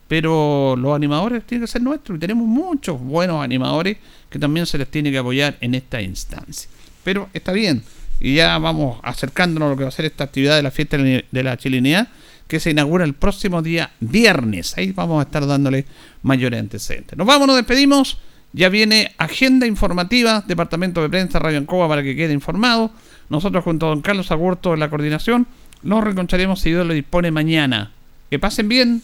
[0.08, 3.96] Pero los animadores tienen que ser nuestros y tenemos muchos buenos animadores
[4.28, 6.68] que también se les tiene que apoyar en esta instancia.
[7.02, 7.82] Pero está bien.
[8.20, 10.96] Y ya vamos acercándonos a lo que va a ser esta actividad de la fiesta
[10.96, 12.08] de la chilenidad
[12.46, 14.76] que se inaugura el próximo día viernes.
[14.76, 15.86] Ahí vamos a estar dándole
[16.22, 17.16] mayores antecedentes.
[17.16, 18.18] Nos vamos, nos despedimos.
[18.52, 22.90] Ya viene agenda informativa, Departamento de Prensa, Radio Ancoa, para que quede informado.
[23.28, 25.46] Nosotros junto a don Carlos Agurto en la coordinación
[25.82, 27.92] nos reconcharemos si Dios lo dispone mañana.
[28.30, 29.02] Que pasen bien.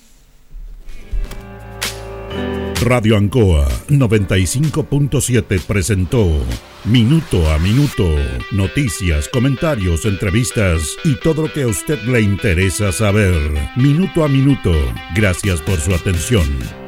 [2.80, 6.26] Radio Ancoa 95.7 presentó
[6.84, 8.04] Minuto a Minuto,
[8.52, 13.34] noticias, comentarios, entrevistas y todo lo que a usted le interesa saber.
[13.76, 14.72] Minuto a Minuto.
[15.14, 16.87] Gracias por su atención.